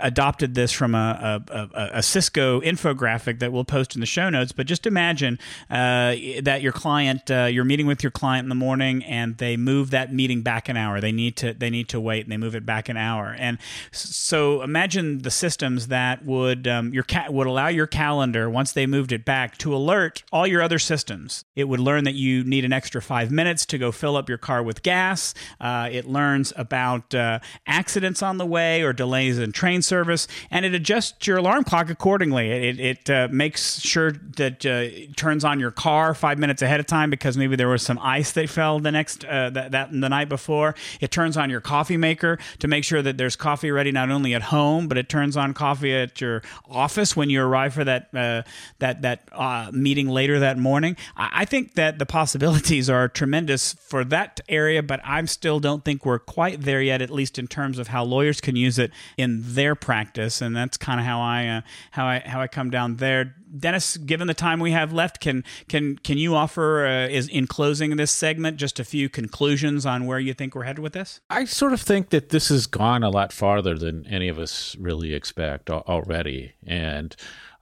adopted 0.00 0.54
this 0.54 0.72
from 0.72 0.94
a, 0.94 1.42
a, 1.48 1.54
a, 1.54 1.90
a, 1.98 2.02
Cisco 2.02 2.60
infographic 2.60 3.38
that 3.40 3.52
we'll 3.52 3.64
post 3.64 3.94
in 3.94 4.00
the 4.00 4.06
show 4.06 4.28
notes. 4.28 4.50
But 4.52 4.66
just 4.66 4.86
imagine 4.86 5.38
uh, 5.70 6.16
that 6.42 6.60
your 6.62 6.72
client, 6.72 7.30
uh, 7.30 7.44
you're 7.44 7.64
meeting 7.64 7.86
with 7.86 8.02
your 8.02 8.10
client 8.10 8.44
in 8.44 8.48
the 8.48 8.54
morning, 8.54 9.04
and 9.04 9.36
they 9.38 9.56
move 9.56 9.90
that 9.90 10.12
meeting 10.12 10.42
back 10.42 10.68
an 10.68 10.76
hour. 10.76 11.00
They 11.00 11.12
need 11.12 11.36
to 11.36 11.54
they 11.54 11.70
need 11.70 11.88
to 11.90 12.00
wait, 12.00 12.24
and 12.24 12.32
they 12.32 12.36
move 12.36 12.54
it 12.54 12.66
back 12.66 12.88
an 12.88 12.96
hour. 12.96 13.36
And 13.38 13.58
so 13.92 14.62
imagine 14.62 15.18
the 15.18 15.30
systems 15.30 15.88
that 15.88 16.01
would 16.24 16.66
um, 16.68 16.92
your 16.92 17.02
ca- 17.04 17.30
would 17.30 17.46
allow 17.46 17.68
your 17.68 17.86
calendar 17.86 18.48
once 18.48 18.72
they 18.72 18.86
moved 18.86 19.12
it 19.12 19.24
back 19.24 19.58
to 19.58 19.74
alert 19.74 20.22
all 20.32 20.46
your 20.46 20.62
other 20.62 20.78
systems. 20.78 21.44
It 21.56 21.64
would 21.64 21.80
learn 21.80 22.04
that 22.04 22.14
you 22.14 22.44
need 22.44 22.64
an 22.64 22.72
extra 22.72 23.02
five 23.02 23.30
minutes 23.30 23.66
to 23.66 23.78
go 23.78 23.92
fill 23.92 24.16
up 24.16 24.28
your 24.28 24.38
car 24.38 24.62
with 24.62 24.82
gas. 24.82 25.34
Uh, 25.60 25.88
it 25.90 26.06
learns 26.06 26.52
about 26.56 27.14
uh, 27.14 27.38
accidents 27.66 28.22
on 28.22 28.38
the 28.38 28.46
way 28.46 28.82
or 28.82 28.92
delays 28.92 29.38
in 29.38 29.52
train 29.52 29.82
service, 29.82 30.28
and 30.50 30.64
it 30.64 30.74
adjusts 30.74 31.26
your 31.26 31.38
alarm 31.38 31.64
clock 31.64 31.90
accordingly. 31.90 32.50
It, 32.50 32.80
it 32.80 33.10
uh, 33.10 33.28
makes 33.30 33.80
sure 33.80 34.12
that 34.12 34.64
uh, 34.66 34.90
it 34.92 35.16
turns 35.16 35.44
on 35.44 35.60
your 35.60 35.70
car 35.70 36.14
five 36.14 36.38
minutes 36.38 36.62
ahead 36.62 36.80
of 36.80 36.86
time 36.86 37.10
because 37.10 37.36
maybe 37.36 37.56
there 37.56 37.68
was 37.68 37.82
some 37.82 37.98
ice 38.00 38.32
that 38.32 38.48
fell 38.48 38.78
the 38.78 38.92
next 38.92 39.24
uh, 39.24 39.50
that, 39.50 39.72
that 39.72 39.90
the 39.90 40.08
night 40.08 40.28
before. 40.28 40.74
It 41.00 41.10
turns 41.10 41.36
on 41.36 41.50
your 41.50 41.60
coffee 41.60 41.96
maker 41.96 42.38
to 42.58 42.68
make 42.68 42.84
sure 42.84 43.02
that 43.02 43.18
there's 43.18 43.36
coffee 43.36 43.70
ready 43.70 43.92
not 43.92 44.10
only 44.10 44.34
at 44.34 44.42
home, 44.42 44.88
but 44.88 44.98
it 44.98 45.08
turns 45.08 45.36
on 45.36 45.54
coffee 45.54 45.91
at 45.98 46.20
your 46.20 46.42
office 46.68 47.16
when 47.16 47.30
you 47.30 47.42
arrive 47.42 47.74
for 47.74 47.84
that 47.84 48.08
uh, 48.14 48.42
that 48.78 49.02
that 49.02 49.28
uh, 49.32 49.70
meeting 49.72 50.08
later 50.08 50.38
that 50.38 50.58
morning. 50.58 50.96
I, 51.16 51.44
think 51.44 51.74
that 51.74 51.98
the 51.98 52.06
possibilities 52.06 52.88
are 52.88 53.08
tremendous 53.08 53.74
for 53.74 54.04
that 54.04 54.40
area, 54.48 54.82
but 54.82 55.00
I 55.04 55.24
still 55.26 55.60
don't 55.60 55.84
think 55.84 56.04
we're 56.06 56.18
quite 56.18 56.62
there 56.62 56.82
yet, 56.82 57.02
at 57.02 57.10
least 57.10 57.38
in 57.38 57.46
terms 57.46 57.78
of 57.78 57.88
how 57.88 58.04
lawyers 58.04 58.40
can 58.40 58.56
use 58.56 58.78
it 58.78 58.90
in 59.16 59.42
their 59.42 59.74
practice, 59.74 60.40
and 60.40 60.56
that's 60.56 60.76
kind 60.76 61.00
of 61.00 61.06
how 61.06 61.20
I 61.20 61.46
uh, 61.46 61.60
how 61.92 62.06
I 62.06 62.20
how 62.20 62.40
I 62.40 62.48
come 62.48 62.70
down 62.70 62.96
there. 62.96 63.34
Dennis, 63.56 63.96
given 63.96 64.26
the 64.26 64.34
time 64.34 64.60
we 64.60 64.72
have 64.72 64.92
left, 64.92 65.20
can 65.20 65.44
can 65.68 65.98
can 65.98 66.18
you 66.18 66.34
offer 66.34 66.86
uh, 66.86 67.08
is 67.08 67.28
in 67.28 67.46
closing 67.46 67.96
this 67.96 68.10
segment 68.10 68.56
just 68.56 68.80
a 68.80 68.84
few 68.84 69.08
conclusions 69.08 69.84
on 69.86 70.06
where 70.06 70.18
you 70.18 70.34
think 70.34 70.54
we're 70.54 70.64
headed 70.64 70.80
with 70.80 70.92
this? 70.92 71.20
I 71.30 71.44
sort 71.44 71.72
of 71.72 71.80
think 71.80 72.10
that 72.10 72.30
this 72.30 72.48
has 72.48 72.66
gone 72.66 73.02
a 73.02 73.10
lot 73.10 73.32
farther 73.32 73.76
than 73.76 74.06
any 74.06 74.28
of 74.28 74.38
us 74.38 74.76
really 74.78 75.14
expect 75.14 75.70
already, 75.70 76.52
and. 76.66 77.14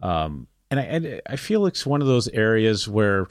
Um, 0.03 0.47
and 0.71 0.79
I, 0.79 1.21
I 1.27 1.35
feel 1.35 1.67
it's 1.67 1.85
one 1.85 2.01
of 2.01 2.07
those 2.07 2.29
areas 2.29 2.87
where 2.87 3.27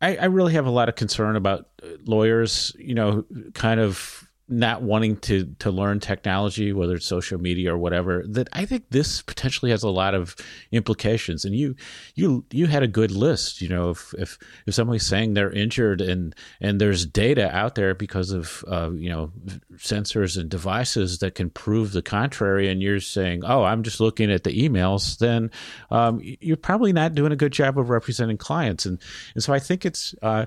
I, 0.00 0.16
I 0.16 0.24
really 0.24 0.54
have 0.54 0.66
a 0.66 0.70
lot 0.70 0.88
of 0.88 0.96
concern 0.96 1.36
about 1.36 1.68
lawyers, 2.06 2.74
you 2.76 2.94
know, 2.94 3.24
kind 3.54 3.78
of 3.78 4.28
not 4.52 4.82
wanting 4.82 5.16
to 5.16 5.54
to 5.60 5.70
learn 5.70 5.98
technology, 5.98 6.72
whether 6.72 6.96
it's 6.96 7.06
social 7.06 7.40
media 7.40 7.74
or 7.74 7.78
whatever, 7.78 8.22
that 8.28 8.48
I 8.52 8.66
think 8.66 8.84
this 8.90 9.22
potentially 9.22 9.70
has 9.70 9.82
a 9.82 9.88
lot 9.88 10.14
of 10.14 10.36
implications. 10.70 11.44
And 11.44 11.54
you 11.54 11.74
you 12.14 12.44
you 12.50 12.66
had 12.66 12.82
a 12.82 12.88
good 12.88 13.10
list. 13.10 13.62
You 13.62 13.70
know, 13.70 13.90
if 13.90 14.14
if, 14.18 14.38
if 14.66 14.74
somebody's 14.74 15.06
saying 15.06 15.34
they're 15.34 15.50
injured 15.50 16.00
and 16.00 16.34
and 16.60 16.80
there's 16.80 17.06
data 17.06 17.54
out 17.54 17.74
there 17.74 17.94
because 17.94 18.30
of 18.30 18.64
uh, 18.68 18.90
you 18.92 19.08
know 19.08 19.32
sensors 19.76 20.38
and 20.38 20.50
devices 20.50 21.20
that 21.20 21.34
can 21.34 21.48
prove 21.48 21.92
the 21.92 22.02
contrary, 22.02 22.68
and 22.68 22.82
you're 22.82 23.00
saying, 23.00 23.42
oh, 23.44 23.64
I'm 23.64 23.82
just 23.82 24.00
looking 24.00 24.30
at 24.30 24.44
the 24.44 24.68
emails, 24.68 25.18
then 25.18 25.50
um, 25.90 26.20
you're 26.22 26.56
probably 26.56 26.92
not 26.92 27.14
doing 27.14 27.32
a 27.32 27.36
good 27.36 27.52
job 27.52 27.78
of 27.78 27.88
representing 27.88 28.36
clients. 28.36 28.84
And 28.84 29.00
and 29.34 29.42
so 29.42 29.54
I 29.54 29.58
think 29.58 29.86
it's 29.86 30.14
uh, 30.20 30.46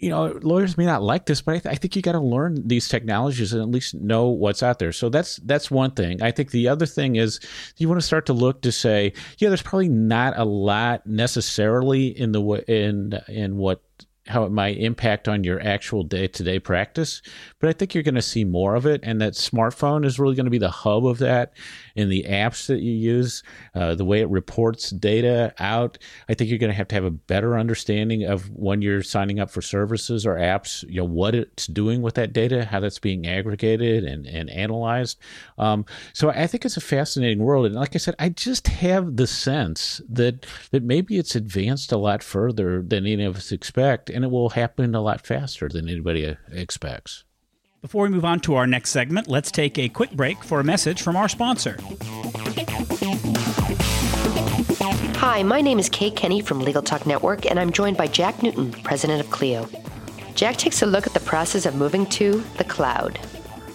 you 0.00 0.08
know, 0.08 0.38
lawyers 0.42 0.78
may 0.78 0.86
not 0.86 1.02
like 1.02 1.26
this, 1.26 1.42
but 1.42 1.56
I, 1.56 1.58
th- 1.58 1.74
I 1.74 1.76
think 1.76 1.94
you 1.94 2.00
got 2.00 2.12
to 2.12 2.20
learn 2.20 2.66
these 2.66 2.88
technologies 2.88 3.52
and 3.52 3.60
at 3.60 3.68
least 3.68 3.94
know 3.94 4.28
what's 4.28 4.62
out 4.62 4.78
there. 4.78 4.92
So 4.92 5.10
that's 5.10 5.36
that's 5.36 5.70
one 5.70 5.90
thing. 5.90 6.22
I 6.22 6.30
think 6.30 6.50
the 6.50 6.68
other 6.68 6.86
thing 6.86 7.16
is 7.16 7.38
you 7.76 7.86
want 7.86 8.00
to 8.00 8.06
start 8.06 8.26
to 8.26 8.32
look 8.32 8.62
to 8.62 8.72
say, 8.72 9.12
yeah, 9.38 9.48
there's 9.48 9.62
probably 9.62 9.90
not 9.90 10.38
a 10.38 10.44
lot 10.44 11.06
necessarily 11.06 12.06
in 12.06 12.32
the 12.32 12.40
in 12.66 13.20
in 13.28 13.56
what 13.58 13.82
how 14.30 14.44
it 14.44 14.52
might 14.52 14.78
impact 14.78 15.28
on 15.28 15.44
your 15.44 15.60
actual 15.60 16.02
day 16.02 16.28
to 16.28 16.44
day 16.44 16.58
practice. 16.58 17.20
But 17.58 17.68
I 17.68 17.72
think 17.72 17.94
you're 17.94 18.02
going 18.04 18.14
to 18.14 18.22
see 18.22 18.44
more 18.44 18.74
of 18.74 18.86
it. 18.86 19.00
And 19.02 19.20
that 19.20 19.34
smartphone 19.34 20.04
is 20.04 20.18
really 20.18 20.34
going 20.34 20.44
to 20.44 20.50
be 20.50 20.58
the 20.58 20.70
hub 20.70 21.06
of 21.06 21.18
that 21.18 21.52
in 21.96 22.08
the 22.08 22.24
apps 22.28 22.66
that 22.66 22.80
you 22.80 22.92
use, 22.92 23.42
uh, 23.74 23.94
the 23.94 24.04
way 24.04 24.20
it 24.20 24.28
reports 24.28 24.90
data 24.90 25.52
out. 25.58 25.98
I 26.28 26.34
think 26.34 26.48
you're 26.48 26.58
going 26.58 26.70
to 26.70 26.76
have 26.76 26.88
to 26.88 26.94
have 26.94 27.04
a 27.04 27.10
better 27.10 27.58
understanding 27.58 28.24
of 28.24 28.48
when 28.50 28.82
you're 28.82 29.02
signing 29.02 29.40
up 29.40 29.50
for 29.50 29.62
services 29.62 30.24
or 30.24 30.36
apps, 30.36 30.84
you 30.88 31.00
know, 31.00 31.04
what 31.04 31.34
it's 31.34 31.66
doing 31.66 32.02
with 32.02 32.14
that 32.14 32.32
data, 32.32 32.64
how 32.64 32.80
that's 32.80 32.98
being 32.98 33.26
aggregated 33.26 34.04
and, 34.04 34.26
and 34.26 34.48
analyzed. 34.50 35.18
Um, 35.58 35.84
so 36.12 36.30
I 36.30 36.46
think 36.46 36.64
it's 36.64 36.76
a 36.76 36.80
fascinating 36.80 37.40
world. 37.40 37.66
And 37.66 37.74
like 37.74 37.94
I 37.94 37.98
said, 37.98 38.14
I 38.18 38.28
just 38.28 38.68
have 38.68 39.16
the 39.16 39.26
sense 39.26 40.00
that, 40.08 40.46
that 40.70 40.82
maybe 40.82 41.18
it's 41.18 41.34
advanced 41.34 41.92
a 41.92 41.96
lot 41.96 42.22
further 42.22 42.82
than 42.82 43.06
any 43.06 43.24
of 43.24 43.36
us 43.36 43.52
expect 43.52 44.08
it 44.24 44.30
will 44.30 44.50
happen 44.50 44.94
a 44.94 45.00
lot 45.00 45.26
faster 45.26 45.68
than 45.68 45.88
anybody 45.88 46.26
uh, 46.26 46.34
expects. 46.52 47.24
Before 47.82 48.02
we 48.02 48.10
move 48.10 48.24
on 48.24 48.40
to 48.40 48.56
our 48.56 48.66
next 48.66 48.90
segment, 48.90 49.26
let's 49.26 49.50
take 49.50 49.78
a 49.78 49.88
quick 49.88 50.12
break 50.12 50.44
for 50.44 50.60
a 50.60 50.64
message 50.64 51.00
from 51.00 51.16
our 51.16 51.28
sponsor. 51.28 51.78
Hi, 55.16 55.42
my 55.42 55.60
name 55.60 55.78
is 55.78 55.88
Kate 55.88 56.14
Kenny 56.14 56.40
from 56.40 56.60
Legal 56.60 56.82
Talk 56.82 57.06
Network, 57.06 57.46
and 57.46 57.58
I'm 57.58 57.72
joined 57.72 57.96
by 57.96 58.06
Jack 58.06 58.42
Newton, 58.42 58.72
president 58.72 59.20
of 59.20 59.30
Clio. 59.30 59.68
Jack 60.34 60.56
takes 60.56 60.82
a 60.82 60.86
look 60.86 61.06
at 61.06 61.14
the 61.14 61.20
process 61.20 61.66
of 61.66 61.74
moving 61.74 62.06
to 62.06 62.42
the 62.58 62.64
cloud. 62.64 63.18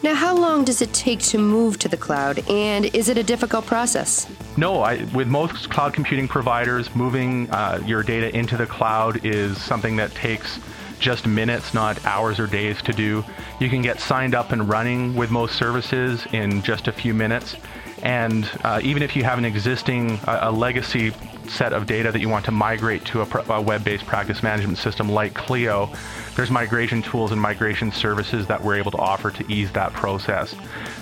Now, 0.05 0.13
how 0.13 0.37
long 0.37 0.63
does 0.63 0.83
it 0.83 0.93
take 0.93 1.19
to 1.31 1.39
move 1.39 1.79
to 1.79 1.87
the 1.87 1.97
cloud, 1.97 2.47
and 2.47 2.85
is 2.93 3.09
it 3.09 3.17
a 3.17 3.23
difficult 3.23 3.65
process? 3.65 4.27
No, 4.55 4.83
I, 4.83 5.03
with 5.15 5.27
most 5.27 5.71
cloud 5.71 5.95
computing 5.95 6.27
providers, 6.27 6.95
moving 6.95 7.49
uh, 7.49 7.81
your 7.87 8.03
data 8.03 8.29
into 8.37 8.55
the 8.55 8.67
cloud 8.67 9.25
is 9.25 9.59
something 9.59 9.95
that 9.95 10.13
takes 10.13 10.59
just 10.99 11.25
minutes, 11.25 11.73
not 11.73 12.05
hours 12.05 12.39
or 12.39 12.45
days 12.45 12.83
to 12.83 12.93
do. 12.93 13.25
You 13.59 13.67
can 13.67 13.81
get 13.81 13.99
signed 13.99 14.35
up 14.35 14.51
and 14.51 14.69
running 14.69 15.15
with 15.15 15.31
most 15.31 15.55
services 15.55 16.23
in 16.33 16.61
just 16.61 16.87
a 16.87 16.91
few 16.91 17.15
minutes. 17.15 17.55
And 18.03 18.47
uh, 18.63 18.81
even 18.83 19.01
if 19.01 19.15
you 19.15 19.23
have 19.23 19.39
an 19.39 19.45
existing, 19.45 20.19
uh, 20.27 20.41
a 20.43 20.51
legacy 20.51 21.13
set 21.49 21.73
of 21.73 21.85
data 21.85 22.11
that 22.11 22.19
you 22.19 22.29
want 22.29 22.45
to 22.45 22.51
migrate 22.51 23.05
to 23.05 23.21
a, 23.21 23.51
a 23.51 23.61
web-based 23.61 24.05
practice 24.05 24.43
management 24.43 24.77
system 24.77 25.09
like 25.09 25.33
Clio, 25.33 25.91
there's 26.35 26.51
migration 26.51 27.01
tools 27.01 27.31
and 27.31 27.41
migration 27.41 27.91
services 27.91 28.47
that 28.47 28.63
we're 28.63 28.75
able 28.75 28.91
to 28.91 28.97
offer 28.97 29.31
to 29.31 29.51
ease 29.51 29.71
that 29.71 29.93
process. 29.93 30.55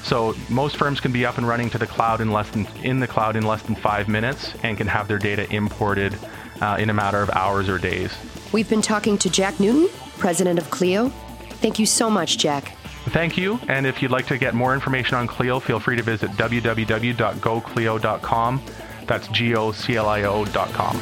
So 0.04 0.36
most 0.50 0.78
firms 0.78 1.00
can 1.00 1.12
be 1.12 1.26
up 1.26 1.38
and 1.38 1.48
running 1.48 1.70
to 1.72 1.78
the 1.78 1.88
cloud 1.88 2.22
in 2.22 2.32
less 2.32 2.50
than 2.52 2.68
in 2.84 3.00
the 3.00 3.08
cloud 3.08 3.36
in 3.36 3.46
less 3.46 3.62
than 3.64 3.76
five 3.76 4.08
minutes 4.08 4.54
and 4.64 4.78
can 4.78 4.88
have 4.88 5.08
their 5.08 5.20
data 5.20 5.52
imported 5.54 6.18
uh, 6.62 6.78
in 6.80 6.90
a 6.90 6.94
matter 6.94 7.22
of 7.22 7.30
hours 7.32 7.70
or 7.70 7.78
days. 7.78 8.14
We've 8.52 8.70
been 8.70 8.82
talking 8.82 9.18
to 9.20 9.30
Jack 9.30 9.60
Newton, 9.60 9.88
president 10.18 10.60
of 10.60 10.70
Clio. 10.70 11.10
Thank 11.10 11.80
you 11.80 11.86
so 11.86 12.10
much, 12.10 12.38
Jack. 12.38 12.76
Thank 13.10 13.38
you. 13.38 13.60
And 13.68 13.86
if 13.86 14.02
you'd 14.02 14.12
like 14.12 14.28
to 14.28 14.38
get 14.38 14.54
more 14.54 14.74
information 14.74 15.18
on 15.18 15.28
Clio, 15.28 15.60
feel 15.60 15.80
free 15.80 15.98
to 15.98 16.04
visit 16.04 16.32
www.goclio.com. 16.32 18.62
That's 19.08 19.28
G 19.30 19.56
O 19.56 19.72
C 19.72 19.96
L 19.96 20.08
I 20.08 20.24
O.com. 20.24 21.00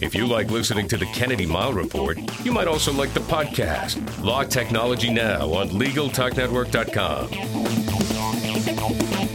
If 0.00 0.14
you 0.14 0.26
like 0.26 0.50
listening 0.50 0.88
to 0.88 0.96
the 0.96 1.06
Kennedy 1.06 1.46
Mighell 1.46 1.74
Report, 1.74 2.18
you 2.44 2.52
might 2.52 2.66
also 2.66 2.92
like 2.92 3.12
the 3.12 3.20
podcast, 3.20 4.00
Law 4.22 4.42
Technology 4.44 5.12
Now, 5.12 5.52
on 5.52 5.68
LegalTalk 5.68 6.36
Network.com. 6.36 7.30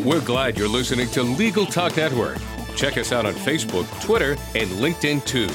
We're 0.03 0.21
glad 0.21 0.57
you're 0.57 0.67
listening 0.67 1.09
to 1.09 1.21
Legal 1.23 1.65
Talk 1.65 1.95
Network. 1.95 2.39
Check 2.75 2.97
us 2.97 3.11
out 3.11 3.25
on 3.25 3.33
Facebook, 3.33 3.85
Twitter, 4.01 4.31
and 4.55 4.69
LinkedIn 4.71 5.23
too. 5.25 5.49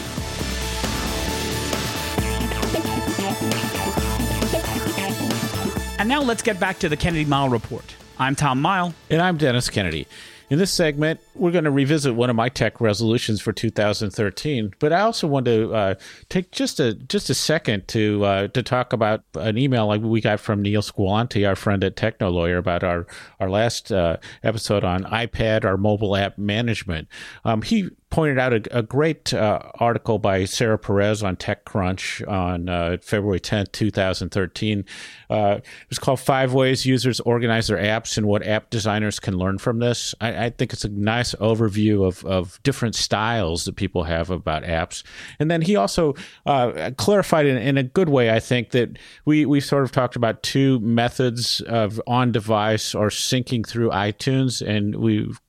Now 6.08 6.22
let's 6.22 6.40
get 6.40 6.58
back 6.58 6.78
to 6.78 6.88
the 6.88 6.96
Kennedy 6.96 7.26
Mighell 7.26 7.52
Report. 7.52 7.84
I'm 8.18 8.34
Tom 8.34 8.62
Mighell. 8.62 8.94
And 9.10 9.20
I'm 9.20 9.36
Dennis 9.36 9.68
Kennedy. 9.68 10.06
In 10.48 10.58
this 10.58 10.72
segment, 10.72 11.20
we're 11.38 11.51
going 11.51 11.64
to 11.64 11.70
revisit 11.70 12.14
one 12.14 12.31
of 12.31 12.37
my 12.37 12.48
tech 12.48 12.81
resolutions 12.81 13.40
for 13.40 13.53
2013. 13.53 14.74
But 14.79 14.92
I 14.92 15.01
also 15.01 15.27
want 15.27 15.46
to 15.46 15.72
uh, 15.72 15.94
take 16.29 16.51
just 16.51 16.81
a 16.81 16.94
just 16.94 17.31
a 17.31 17.35
second 17.35 17.88
to 17.88 18.24
uh, 18.24 18.48
to 18.48 18.62
talk 18.62 18.92
about 18.92 19.22
an 19.35 19.59
email 19.59 19.88
we 19.98 20.20
got 20.20 20.40
from 20.40 20.62
Neil 20.62 20.83
Squillante, 20.83 21.48
our 21.48 21.57
friend 21.57 21.83
at 21.85 21.96
Techno 21.96 22.31
Lawyer, 22.31 22.59
about 22.59 22.85
our 22.85 23.07
our 23.40 23.48
last 23.48 23.92
uh, 23.92 24.16
episode 24.42 24.85
on 24.85 25.05
iPad, 25.05 25.64
our 25.64 25.77
mobile 25.77 26.16
app 26.16 26.38
management. 26.38 27.09
Um, 27.44 27.62
he 27.62 27.90
pointed 28.11 28.38
out 28.38 28.53
a, 28.53 28.79
a 28.79 28.83
great 28.83 29.35
uh, 29.35 29.61
article 29.74 30.18
by 30.18 30.44
Sarah 30.44 30.79
Perez 30.79 31.22
on 31.22 31.37
TechCrunch 31.37 32.27
on 32.29 32.68
uh, 32.68 32.96
February 33.03 33.40
10th, 33.40 33.72
2013. 33.72 34.85
Uh, 35.29 35.59
it 35.59 35.64
was 35.88 35.98
called 35.98 36.20
Five 36.20 36.55
Ways 36.55 36.87
Users 36.87 37.20
Organize 37.20 37.68
Their 37.68 37.79
Apps 37.79 38.16
and 38.16 38.27
What 38.27 38.46
App 38.46 38.70
Designers 38.70 39.20
Can 39.20 39.37
Learn 39.37 39.59
from 39.59 39.79
This. 39.79 40.14
I, 40.20 40.46
I 40.46 40.51
think 40.51 40.72
it's 40.72 40.85
a 40.85 40.88
nice 40.88 41.27
overview 41.40 42.06
of, 42.06 42.24
of 42.24 42.62
different 42.62 42.94
styles 42.94 43.64
that 43.64 43.76
people 43.76 44.04
have 44.04 44.30
about 44.30 44.62
apps. 44.62 45.02
And 45.38 45.50
then 45.50 45.62
he 45.62 45.76
also 45.76 46.14
uh, 46.46 46.90
clarified 46.96 47.46
in, 47.46 47.56
in, 47.56 47.78
a 47.78 47.82
good 47.82 48.08
way, 48.08 48.30
I 48.30 48.40
think, 48.40 48.70
that 48.70 48.98
we, 49.24 49.46
we 49.46 49.60
sort 49.60 49.84
of 49.84 49.92
talked 49.92 50.16
about 50.16 50.42
two 50.42 50.80
methods 50.80 51.60
of 51.62 52.00
on 52.06 52.32
device 52.32 52.94
or 52.94 53.08
syncing 53.08 53.66
through 53.66 53.90
iTunes, 53.90 54.66
and 54.66 54.96
we've 54.96 55.40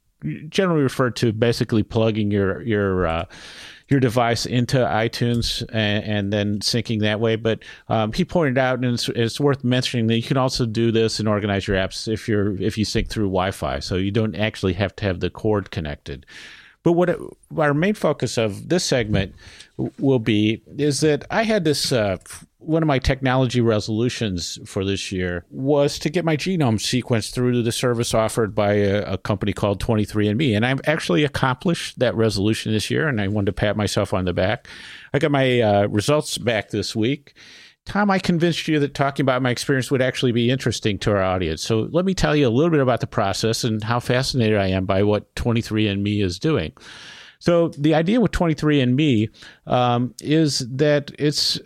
generally 0.49 0.83
referred 0.83 1.15
to 1.15 1.31
basically 1.31 1.83
plugging 1.83 2.29
your 2.31 2.61
your 2.63 3.07
uh, 3.07 3.25
your 3.89 3.99
device 3.99 4.45
into 4.45 4.78
iTunes 4.78 5.62
and, 5.73 6.04
and, 6.04 6.34
then 6.34 6.60
syncing 6.60 7.02
that 7.02 7.19
way. 7.19 7.36
But 7.36 7.60
um, 7.88 8.13
he 8.13 8.23
pointed 8.23 8.58
out, 8.58 8.75
and 8.80 8.93
it's, 8.93 9.10
it's, 9.10 9.39
worth 9.39 9.63
mentioning 9.63 10.08
that 10.08 10.15
you 10.15 10.23
can 10.23 10.38
also 10.38 10.65
do 10.65 10.91
this 10.91 11.19
and 11.19 11.28
organize 11.28 11.67
your 11.67 11.75
apps 11.75 12.08
if 12.08 12.28
you're 12.28 12.56
if 12.62 12.78
you 12.78 12.86
sync 12.86 13.10
through 13.10 13.25
Wi-Fi, 13.25 13.80
so 13.80 13.95
you 13.95 14.12
don't 14.12 14.36
actually 14.36 14.73
have 14.73 14.95
to 14.97 15.06
have 15.06 15.19
the 15.19 15.30
cord 15.30 15.71
connected. 15.71 16.25
But 16.84 16.93
what 16.93 17.10
it, 17.10 17.19
our 17.58 17.73
main 17.73 17.93
focus 17.93 18.38
of 18.38 18.69
this 18.69 18.86
segment 18.86 19.34
will 19.97 20.19
be 20.19 20.62
is 20.78 21.02
that 21.02 21.25
I 21.30 21.43
had 21.43 21.63
this 21.63 21.91
uh, 21.91 22.17
one 22.59 22.83
of 22.83 22.87
my 22.87 22.99
technology 22.99 23.61
resolutions 23.61 24.59
for 24.65 24.83
this 24.83 25.11
year 25.11 25.45
was 25.49 25.97
to 25.97 26.09
get 26.09 26.25
my 26.25 26.35
genome 26.35 26.77
sequenced 26.77 27.33
through 27.33 27.63
the 27.63 27.71
service 27.71 28.13
offered 28.13 28.53
by 28.53 28.73
a, 28.73 29.13
a, 29.13 29.17
company 29.17 29.53
called 29.53 29.81
23andMe. 29.81 30.55
And 30.55 30.65
I've 30.65 30.81
actually 30.85 31.23
accomplished 31.23 31.99
that 31.99 32.15
resolution 32.15 32.73
this 32.73 32.91
year, 32.91 33.07
and 33.07 33.21
I 33.21 33.29
wanted 33.29 33.47
to 33.47 33.53
pat 33.53 33.77
myself 33.77 34.13
on 34.13 34.25
the 34.25 34.33
back. 34.33 34.67
I 35.13 35.19
got 35.19 35.31
my 35.31 35.61
uh, 35.61 35.87
results 35.87 36.37
back 36.37 36.69
this 36.69 36.95
week. 36.95 37.33
Tom, 37.85 38.11
I 38.11 38.19
convinced 38.19 38.67
you 38.67 38.77
that 38.81 38.93
talking 38.93 39.23
about 39.23 39.41
my 39.41 39.49
experience 39.49 39.89
would 39.89 40.01
actually 40.01 40.33
be 40.33 40.51
interesting 40.51 40.99
to 40.99 41.11
our 41.11 41.23
audience. 41.23 41.63
So 41.63 41.87
let 41.91 42.05
me 42.05 42.13
tell 42.13 42.35
you 42.35 42.47
a 42.47 42.51
little 42.51 42.69
bit 42.69 42.81
about 42.81 42.99
the 42.99 43.07
process 43.07 43.63
and 43.63 43.83
how 43.83 43.99
fascinated 43.99 44.57
I 44.57 44.67
am 44.67 44.85
by 44.85 45.01
what 45.03 45.33
23andMe 45.35 46.21
is 46.21 46.37
doing. 46.37 46.73
So 47.39 47.69
the 47.69 47.95
idea 47.95 48.19
with 48.19 48.31
23andMe 48.31 49.29
um, 49.65 50.13
is 50.19 50.59
that 50.69 51.11
it's 51.17 51.57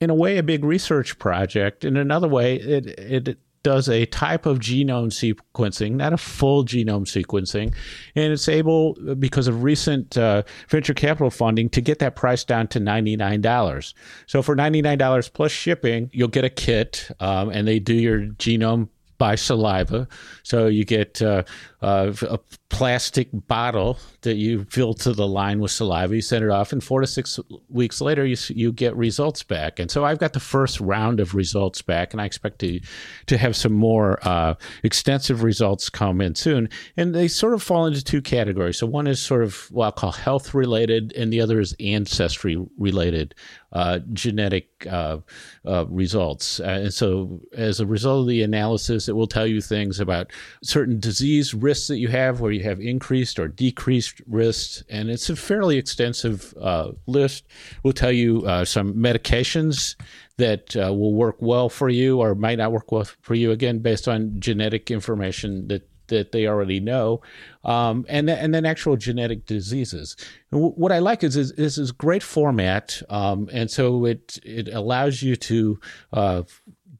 in 0.00 0.10
a 0.10 0.14
way 0.14 0.38
a 0.38 0.42
big 0.42 0.64
research 0.64 1.18
project. 1.18 1.84
In 1.84 1.96
another 1.96 2.28
way, 2.28 2.56
it 2.56 2.86
it 2.98 3.38
does 3.64 3.88
a 3.88 4.06
type 4.06 4.46
of 4.46 4.60
genome 4.60 5.10
sequencing, 5.10 5.92
not 5.92 6.12
a 6.12 6.16
full 6.16 6.64
genome 6.64 7.04
sequencing, 7.04 7.74
and 8.14 8.32
it's 8.32 8.48
able 8.48 8.94
because 9.18 9.48
of 9.48 9.62
recent 9.62 10.16
uh, 10.16 10.42
venture 10.68 10.94
capital 10.94 11.30
funding 11.30 11.68
to 11.70 11.80
get 11.80 11.98
that 11.98 12.14
price 12.14 12.44
down 12.44 12.68
to 12.68 12.80
ninety 12.80 13.16
nine 13.16 13.40
dollars. 13.40 13.94
So 14.26 14.42
for 14.42 14.54
ninety 14.54 14.80
nine 14.80 14.98
dollars 14.98 15.28
plus 15.28 15.52
shipping, 15.52 16.10
you'll 16.12 16.28
get 16.28 16.44
a 16.44 16.50
kit, 16.50 17.10
um, 17.20 17.50
and 17.50 17.66
they 17.66 17.78
do 17.78 17.94
your 17.94 18.20
genome 18.20 18.88
by 19.18 19.34
saliva. 19.34 20.06
So 20.44 20.68
you 20.68 20.84
get 20.84 21.20
uh, 21.20 21.42
uh, 21.80 22.12
a 22.22 22.38
plastic 22.70 23.28
bottle 23.32 23.98
that 24.22 24.34
you 24.34 24.64
fill 24.64 24.94
to 24.94 25.12
the 25.12 25.26
line 25.26 25.60
with 25.60 25.70
saliva. 25.70 26.14
You 26.14 26.22
send 26.22 26.44
it 26.44 26.50
off, 26.50 26.72
and 26.72 26.82
four 26.82 27.00
to 27.00 27.06
six 27.06 27.38
weeks 27.68 28.00
later, 28.00 28.26
you 28.26 28.36
you 28.48 28.72
get 28.72 28.96
results 28.96 29.42
back. 29.42 29.78
And 29.78 29.90
so 29.90 30.04
I've 30.04 30.18
got 30.18 30.32
the 30.32 30.40
first 30.40 30.80
round 30.80 31.20
of 31.20 31.34
results 31.34 31.80
back, 31.82 32.12
and 32.12 32.20
I 32.20 32.24
expect 32.24 32.58
to 32.60 32.80
to 33.26 33.38
have 33.38 33.54
some 33.54 33.72
more 33.72 34.18
uh, 34.22 34.54
extensive 34.82 35.42
results 35.42 35.88
come 35.88 36.20
in 36.20 36.34
soon. 36.34 36.68
And 36.96 37.14
they 37.14 37.28
sort 37.28 37.54
of 37.54 37.62
fall 37.62 37.86
into 37.86 38.02
two 38.02 38.22
categories. 38.22 38.78
So 38.78 38.86
one 38.86 39.06
is 39.06 39.22
sort 39.22 39.44
of 39.44 39.70
what 39.70 39.86
I'll 39.86 39.92
call 39.92 40.12
health 40.12 40.54
related, 40.54 41.12
and 41.16 41.32
the 41.32 41.40
other 41.40 41.60
is 41.60 41.76
ancestry 41.78 42.56
related 42.76 43.34
uh, 43.72 43.98
genetic 44.12 44.86
uh, 44.90 45.18
uh, 45.66 45.86
results. 45.88 46.58
and 46.60 46.92
so, 46.92 47.40
as 47.52 47.80
a 47.80 47.86
result 47.86 48.22
of 48.22 48.28
the 48.28 48.42
analysis, 48.42 49.08
it 49.08 49.16
will 49.16 49.26
tell 49.26 49.46
you 49.46 49.60
things 49.60 50.00
about 50.00 50.32
certain 50.62 50.98
disease 50.98 51.54
risks 51.68 51.88
that 51.88 51.98
you 51.98 52.08
have, 52.08 52.40
where 52.40 52.54
you 52.58 52.64
have 52.70 52.80
increased 52.80 53.38
or 53.38 53.48
decreased 53.48 54.16
risks, 54.26 54.84
and 54.88 55.10
it's 55.10 55.30
a 55.30 55.36
fairly 55.36 55.76
extensive 55.78 56.54
uh, 56.70 56.88
list. 57.06 57.40
We'll 57.82 58.00
tell 58.02 58.16
you 58.22 58.30
uh, 58.46 58.64
some 58.64 58.94
medications 58.94 59.96
that 60.36 60.64
uh, 60.76 60.92
will 60.98 61.14
work 61.24 61.36
well 61.40 61.68
for 61.68 61.88
you 61.88 62.20
or 62.22 62.34
might 62.34 62.58
not 62.58 62.72
work 62.72 62.90
well 62.92 63.06
for 63.26 63.34
you, 63.34 63.50
again, 63.50 63.80
based 63.80 64.08
on 64.08 64.40
genetic 64.40 64.90
information 64.90 65.68
that 65.68 65.82
that 66.08 66.32
they 66.32 66.46
already 66.46 66.80
know, 66.80 67.20
um, 67.64 68.04
and 68.08 68.30
and 68.30 68.54
then 68.54 68.64
actual 68.64 68.96
genetic 68.96 69.46
diseases. 69.46 70.16
W- 70.50 70.72
what 70.72 70.92
I 70.92 71.00
like 71.00 71.22
is 71.22 71.36
is, 71.36 71.50
is, 71.52 71.78
is 71.78 71.92
great 71.92 72.22
format, 72.22 73.02
um, 73.10 73.48
and 73.52 73.70
so 73.70 74.06
it 74.06 74.38
it 74.42 74.68
allows 74.72 75.22
you 75.22 75.36
to 75.36 75.78
uh, 76.12 76.42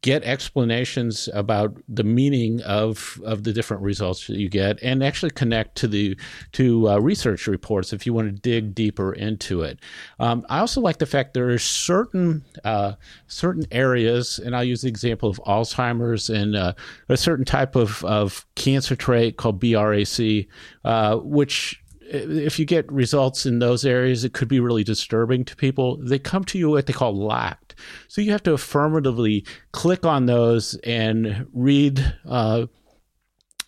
get 0.01 0.23
explanations 0.23 1.29
about 1.33 1.75
the 1.87 2.03
meaning 2.03 2.61
of 2.63 3.19
of 3.25 3.43
the 3.43 3.53
different 3.53 3.83
results 3.83 4.27
that 4.27 4.37
you 4.37 4.49
get 4.49 4.81
and 4.81 5.03
actually 5.03 5.31
connect 5.31 5.75
to 5.75 5.87
the 5.87 6.17
to 6.51 6.89
uh, 6.89 6.97
research 6.97 7.47
reports 7.47 7.91
if 7.91 8.05
you 8.05 8.13
want 8.13 8.27
to 8.27 8.41
dig 8.41 8.73
deeper 8.73 9.13
into 9.13 9.61
it 9.61 9.79
um, 10.19 10.45
i 10.49 10.59
also 10.59 10.79
like 10.79 10.97
the 10.97 11.05
fact 11.05 11.33
there 11.33 11.49
are 11.49 11.57
certain 11.57 12.43
uh, 12.63 12.93
certain 13.27 13.65
areas 13.71 14.39
and 14.39 14.55
i'll 14.55 14.63
use 14.63 14.81
the 14.81 14.87
example 14.87 15.29
of 15.29 15.37
alzheimer's 15.45 16.29
and 16.29 16.55
uh, 16.55 16.73
a 17.09 17.17
certain 17.17 17.45
type 17.45 17.75
of, 17.75 18.03
of 18.05 18.45
cancer 18.55 18.95
trait 18.95 19.37
called 19.37 19.59
BRCA 19.59 20.47
uh, 20.85 21.17
which 21.17 21.81
if 22.11 22.57
you 22.57 22.65
get 22.65 22.91
results 22.91 23.45
in 23.45 23.59
those 23.59 23.85
areas, 23.85 24.23
it 24.23 24.33
could 24.33 24.47
be 24.47 24.59
really 24.59 24.83
disturbing 24.83 25.45
to 25.45 25.55
people. 25.55 25.97
They 25.97 26.17
come 26.17 26.43
to 26.45 26.57
you 26.57 26.71
what 26.71 26.87
they 26.87 26.93
call 26.93 27.15
locked. 27.15 27.68
So 28.07 28.21
you 28.21 28.31
have 28.31 28.43
to 28.43 28.53
affirmatively 28.53 29.45
click 29.71 30.05
on 30.05 30.25
those 30.25 30.75
and 30.83 31.47
read 31.53 32.15
uh, 32.27 32.67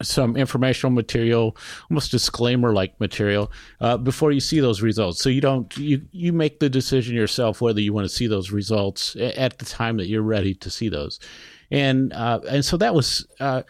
some 0.01 0.35
informational 0.35 0.91
material, 0.91 1.55
almost 1.89 2.11
disclaimer 2.11 2.73
like 2.73 2.99
material, 2.99 3.51
uh, 3.79 3.97
before 3.97 4.31
you 4.31 4.39
see 4.39 4.59
those 4.59 4.81
results. 4.81 5.21
So 5.21 5.29
you 5.29 5.41
don't 5.41 5.75
you 5.77 6.01
you 6.11 6.33
make 6.33 6.59
the 6.59 6.69
decision 6.69 7.15
yourself 7.15 7.61
whether 7.61 7.81
you 7.81 7.93
want 7.93 8.05
to 8.05 8.15
see 8.15 8.27
those 8.27 8.51
results 8.51 9.15
at 9.15 9.59
the 9.59 9.65
time 9.65 9.97
that 9.97 10.07
you're 10.07 10.21
ready 10.21 10.53
to 10.55 10.69
see 10.69 10.89
those 10.89 11.19
and 11.71 12.11
uh, 12.13 12.39
and 12.49 12.63
so 12.63 12.77
that 12.77 12.93
was 12.93 13.25
uh, 13.39 13.63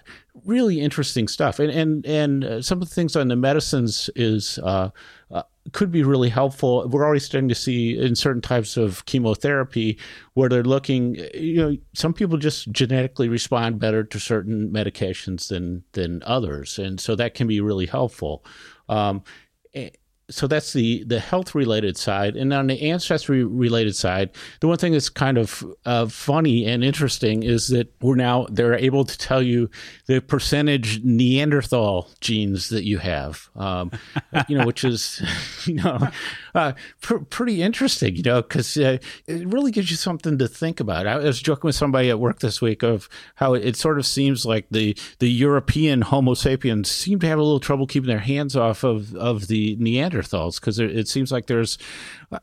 really 0.45 0.79
interesting 0.79 1.27
stuff. 1.27 1.59
And 1.59 1.71
and 1.71 2.05
and 2.05 2.43
uh, 2.43 2.61
some 2.61 2.81
of 2.81 2.89
the 2.89 2.95
things 2.95 3.15
on 3.15 3.27
the 3.27 3.35
medicines 3.35 4.09
is 4.15 4.59
uh, 4.59 4.89
uh, 5.29 5.43
could 5.71 5.91
be 5.91 6.03
really 6.03 6.29
helpful. 6.29 6.87
We're 6.87 7.05
already 7.05 7.19
starting 7.19 7.49
to 7.49 7.55
see 7.55 7.97
in 7.97 8.15
certain 8.15 8.41
types 8.41 8.77
of 8.77 9.05
chemotherapy 9.05 9.99
where 10.33 10.49
they're 10.49 10.63
looking. 10.63 11.15
You 11.33 11.55
know, 11.55 11.77
some 11.93 12.13
people 12.13 12.37
just 12.37 12.71
genetically 12.71 13.29
respond 13.29 13.79
better 13.79 14.03
to 14.03 14.19
certain 14.19 14.71
medications 14.71 15.47
than 15.49 15.83
than 15.93 16.23
others, 16.25 16.79
and 16.79 16.99
so 16.99 17.15
that 17.15 17.33
can 17.33 17.47
be 17.47 17.61
really 17.61 17.85
helpful. 17.85 18.45
Um, 18.89 19.23
so 20.31 20.47
that's 20.47 20.73
the 20.73 21.03
the 21.03 21.19
health 21.19 21.53
related 21.53 21.97
side. 21.97 22.35
And 22.35 22.53
on 22.53 22.67
the 22.67 22.81
ancestry 22.89 23.43
related 23.43 23.95
side 23.95 24.31
the 24.59 24.67
one 24.67 24.77
thing 24.77 24.93
that's 24.93 25.09
kind 25.09 25.37
of 25.37 25.63
uh, 25.85 26.07
funny 26.07 26.65
and 26.65 26.83
interesting 26.83 27.43
is 27.43 27.67
that 27.69 27.91
we're 28.01 28.15
now 28.15 28.47
they're 28.49 28.75
able 28.75 29.05
to 29.05 29.17
tell 29.17 29.41
you 29.41 29.69
the 30.07 30.21
percentage 30.21 31.03
neanderthal 31.03 32.09
genes 32.19 32.69
that 32.69 32.83
you 32.83 32.97
have 32.97 33.49
um, 33.55 33.91
you 34.47 34.57
know 34.57 34.65
which 34.65 34.83
is 34.83 35.21
you 35.65 35.75
know 35.75 36.07
uh, 36.55 36.73
pr- 37.01 37.17
pretty 37.17 37.61
interesting 37.61 38.15
you 38.15 38.23
know 38.23 38.41
because 38.41 38.77
uh, 38.77 38.97
it 39.27 39.47
really 39.47 39.71
gives 39.71 39.89
you 39.91 39.97
something 39.97 40.37
to 40.37 40.47
think 40.47 40.79
about 40.79 41.07
i 41.07 41.17
was 41.17 41.41
joking 41.41 41.67
with 41.67 41.75
somebody 41.75 42.09
at 42.09 42.19
work 42.19 42.39
this 42.39 42.61
week 42.61 42.83
of 42.83 43.07
how 43.35 43.53
it, 43.53 43.65
it 43.65 43.75
sort 43.75 43.97
of 43.97 44.05
seems 44.05 44.45
like 44.45 44.65
the 44.71 44.95
the 45.19 45.29
european 45.29 46.01
homo 46.01 46.33
sapiens 46.33 46.89
seem 46.89 47.19
to 47.19 47.27
have 47.27 47.39
a 47.39 47.43
little 47.43 47.59
trouble 47.59 47.87
keeping 47.87 48.07
their 48.07 48.19
hands 48.19 48.55
off 48.55 48.83
of 48.83 49.15
of 49.15 49.47
the 49.47 49.77
Neanderthals 49.77 50.59
because 50.59 50.79
it 50.79 51.07
seems 51.07 51.31
like 51.31 51.47
there's, 51.47 51.77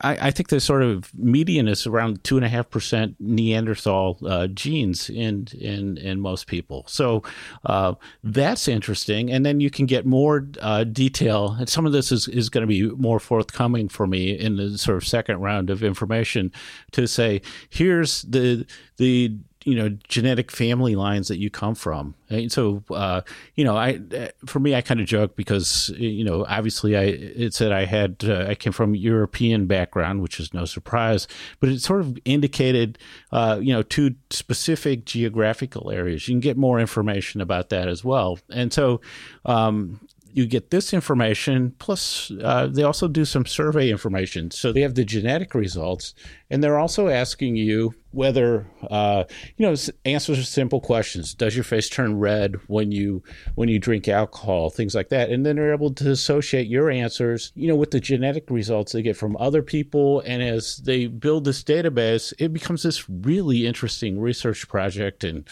I, 0.01 0.27
I, 0.27 0.31
think 0.31 0.49
the 0.49 0.59
sort 0.59 0.83
of 0.83 1.11
median 1.15 1.67
is 1.67 1.85
around 1.85 2.23
two 2.23 2.37
and 2.37 2.45
a 2.45 2.49
half 2.49 2.69
percent 2.69 3.15
Neanderthal 3.19 4.17
uh, 4.25 4.47
genes 4.47 5.09
in 5.09 5.47
in 5.59 5.97
in 5.97 6.19
most 6.19 6.47
people. 6.47 6.85
So 6.87 7.23
uh, 7.65 7.95
that's 8.23 8.67
interesting, 8.67 9.31
and 9.31 9.45
then 9.45 9.59
you 9.59 9.69
can 9.69 9.85
get 9.85 10.05
more 10.05 10.47
uh, 10.61 10.83
detail. 10.83 11.55
And 11.59 11.67
some 11.67 11.85
of 11.85 11.91
this 11.91 12.11
is 12.11 12.27
is 12.27 12.49
going 12.49 12.61
to 12.61 12.67
be 12.67 12.89
more 12.95 13.19
forthcoming 13.19 13.89
for 13.99 14.07
me 14.07 14.31
in 14.31 14.55
the 14.55 14.77
sort 14.77 14.95
of 14.95 15.05
second 15.05 15.41
round 15.41 15.69
of 15.69 15.83
information 15.83 16.53
to 16.93 17.05
say 17.05 17.41
here's 17.69 18.21
the 18.21 18.65
the 18.95 19.35
you 19.65 19.75
know 19.75 19.89
genetic 20.07 20.51
family 20.51 20.95
lines 20.95 21.27
that 21.27 21.37
you 21.37 21.49
come 21.49 21.75
from. 21.75 22.15
And 22.29 22.49
so 22.49 22.81
uh, 22.91 23.21
you 23.55 23.65
know 23.65 23.75
i 23.75 23.99
for 24.45 24.59
me 24.61 24.73
i 24.73 24.79
kind 24.79 25.01
of 25.01 25.05
joke 25.05 25.35
because 25.35 25.91
you 25.97 26.23
know 26.23 26.45
obviously 26.47 26.95
i 26.95 27.03
it 27.03 27.53
said 27.53 27.73
i 27.73 27.83
had 27.83 28.23
uh, 28.23 28.45
i 28.47 28.55
came 28.55 28.71
from 28.71 28.95
european 28.95 29.65
background 29.65 30.21
which 30.21 30.39
is 30.39 30.53
no 30.53 30.63
surprise 30.63 31.27
but 31.59 31.69
it 31.69 31.81
sort 31.81 32.01
of 32.01 32.17
indicated 32.23 32.99
uh, 33.31 33.59
you 33.61 33.73
know 33.73 33.81
two 33.81 34.15
specific 34.29 35.05
geographical 35.05 35.91
areas. 35.91 36.27
You 36.27 36.33
can 36.33 36.39
get 36.39 36.57
more 36.57 36.79
information 36.79 37.41
about 37.41 37.69
that 37.69 37.87
as 37.87 38.03
well. 38.03 38.39
And 38.49 38.71
so 38.71 39.01
um, 39.45 39.99
you 40.39 40.47
get 40.47 40.71
this 40.71 40.93
information 40.93 41.75
plus 41.79 42.31
uh, 42.41 42.67
they 42.67 42.83
also 42.83 43.09
do 43.09 43.25
some 43.25 43.45
survey 43.45 43.89
information. 43.91 44.49
So 44.51 44.71
they 44.71 44.79
have 44.81 44.95
the 44.95 45.03
genetic 45.03 45.53
results 45.53 46.13
and 46.49 46.63
they're 46.63 46.79
also 46.79 47.09
asking 47.09 47.57
you 47.57 47.93
whether 48.11 48.65
uh, 48.89 49.25
you 49.57 49.65
know 49.65 49.75
answers 50.05 50.47
simple 50.47 50.79
questions. 50.79 51.33
Does 51.33 51.55
your 51.55 51.65
face 51.65 51.89
turn 51.89 52.17
red 52.17 52.55
when 52.67 52.93
you 52.93 53.21
when 53.55 53.67
you 53.67 53.79
drink 53.79 54.07
alcohol? 54.07 54.69
Things 54.69 54.95
like 54.95 55.09
that. 55.09 55.29
And 55.29 55.45
then 55.45 55.57
they're 55.57 55.73
able 55.73 55.93
to 55.95 56.09
associate 56.09 56.67
your 56.67 56.89
answers 56.89 57.51
you 57.55 57.67
know 57.67 57.75
with 57.75 57.91
the 57.91 57.99
genetic 57.99 58.49
results 58.49 58.93
they 58.93 59.01
get 59.01 59.17
from 59.17 59.35
other 59.37 59.61
people. 59.61 60.21
And 60.21 60.41
as 60.41 60.77
they 60.77 61.07
build 61.07 61.43
this 61.43 61.63
database 61.63 62.33
it 62.39 62.53
becomes 62.53 62.83
this 62.83 63.09
really 63.09 63.67
interesting 63.67 64.21
research 64.21 64.69
project 64.69 65.25
and 65.25 65.45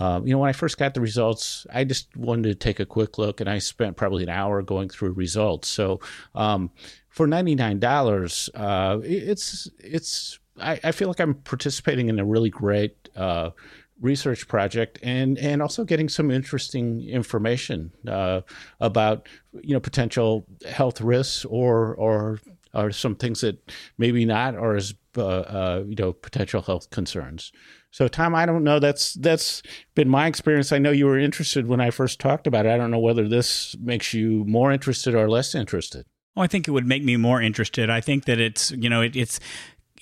um, 0.00 0.26
you 0.26 0.32
know, 0.32 0.38
when 0.38 0.48
I 0.48 0.54
first 0.54 0.78
got 0.78 0.94
the 0.94 1.00
results, 1.00 1.66
I 1.72 1.84
just 1.84 2.16
wanted 2.16 2.44
to 2.44 2.54
take 2.54 2.80
a 2.80 2.86
quick 2.86 3.18
look, 3.18 3.40
and 3.40 3.50
I 3.50 3.58
spent 3.58 3.98
probably 3.98 4.22
an 4.22 4.30
hour 4.30 4.62
going 4.62 4.88
through 4.88 5.12
results. 5.12 5.68
So 5.68 6.00
um, 6.34 6.70
for 7.10 7.26
ninety 7.26 7.54
nine 7.54 7.78
dollars, 7.78 8.48
uh, 8.54 8.98
it's 9.04 9.68
it's 9.78 10.38
I, 10.58 10.80
I, 10.82 10.92
feel 10.92 11.08
like 11.08 11.20
I'm 11.20 11.34
participating 11.34 12.08
in 12.08 12.18
a 12.18 12.24
really 12.24 12.48
great 12.48 13.10
uh, 13.14 13.50
research 14.00 14.48
project 14.48 14.98
and 15.02 15.36
and 15.38 15.60
also 15.60 15.84
getting 15.84 16.08
some 16.08 16.30
interesting 16.30 17.06
information 17.06 17.92
uh, 18.08 18.40
about 18.80 19.28
you 19.52 19.74
know 19.74 19.80
potential 19.80 20.46
health 20.66 21.02
risks 21.02 21.44
or 21.44 21.94
or 21.96 22.40
or 22.72 22.90
some 22.90 23.16
things 23.16 23.42
that 23.42 23.70
maybe 23.98 24.24
not 24.24 24.54
are 24.54 24.76
as 24.76 24.94
uh, 25.18 25.26
uh, 25.26 25.84
you 25.86 25.96
know 25.96 26.14
potential 26.14 26.62
health 26.62 26.88
concerns. 26.88 27.52
So, 27.90 28.06
Tom, 28.06 28.34
I 28.34 28.46
don't 28.46 28.62
know. 28.62 28.78
That's 28.78 29.14
that's 29.14 29.62
been 29.94 30.08
my 30.08 30.26
experience. 30.26 30.70
I 30.72 30.78
know 30.78 30.92
you 30.92 31.06
were 31.06 31.18
interested 31.18 31.66
when 31.66 31.80
I 31.80 31.90
first 31.90 32.20
talked 32.20 32.46
about 32.46 32.66
it. 32.66 32.70
I 32.70 32.76
don't 32.76 32.90
know 32.90 33.00
whether 33.00 33.28
this 33.28 33.76
makes 33.80 34.14
you 34.14 34.44
more 34.46 34.70
interested 34.70 35.14
or 35.14 35.28
less 35.28 35.54
interested. 35.54 36.06
Oh, 36.36 36.42
I 36.42 36.46
think 36.46 36.68
it 36.68 36.70
would 36.70 36.86
make 36.86 37.02
me 37.02 37.16
more 37.16 37.42
interested. 37.42 37.90
I 37.90 38.00
think 38.00 38.26
that 38.26 38.38
it's 38.38 38.70
you 38.70 38.88
know 38.88 39.02
it, 39.02 39.16
it's 39.16 39.40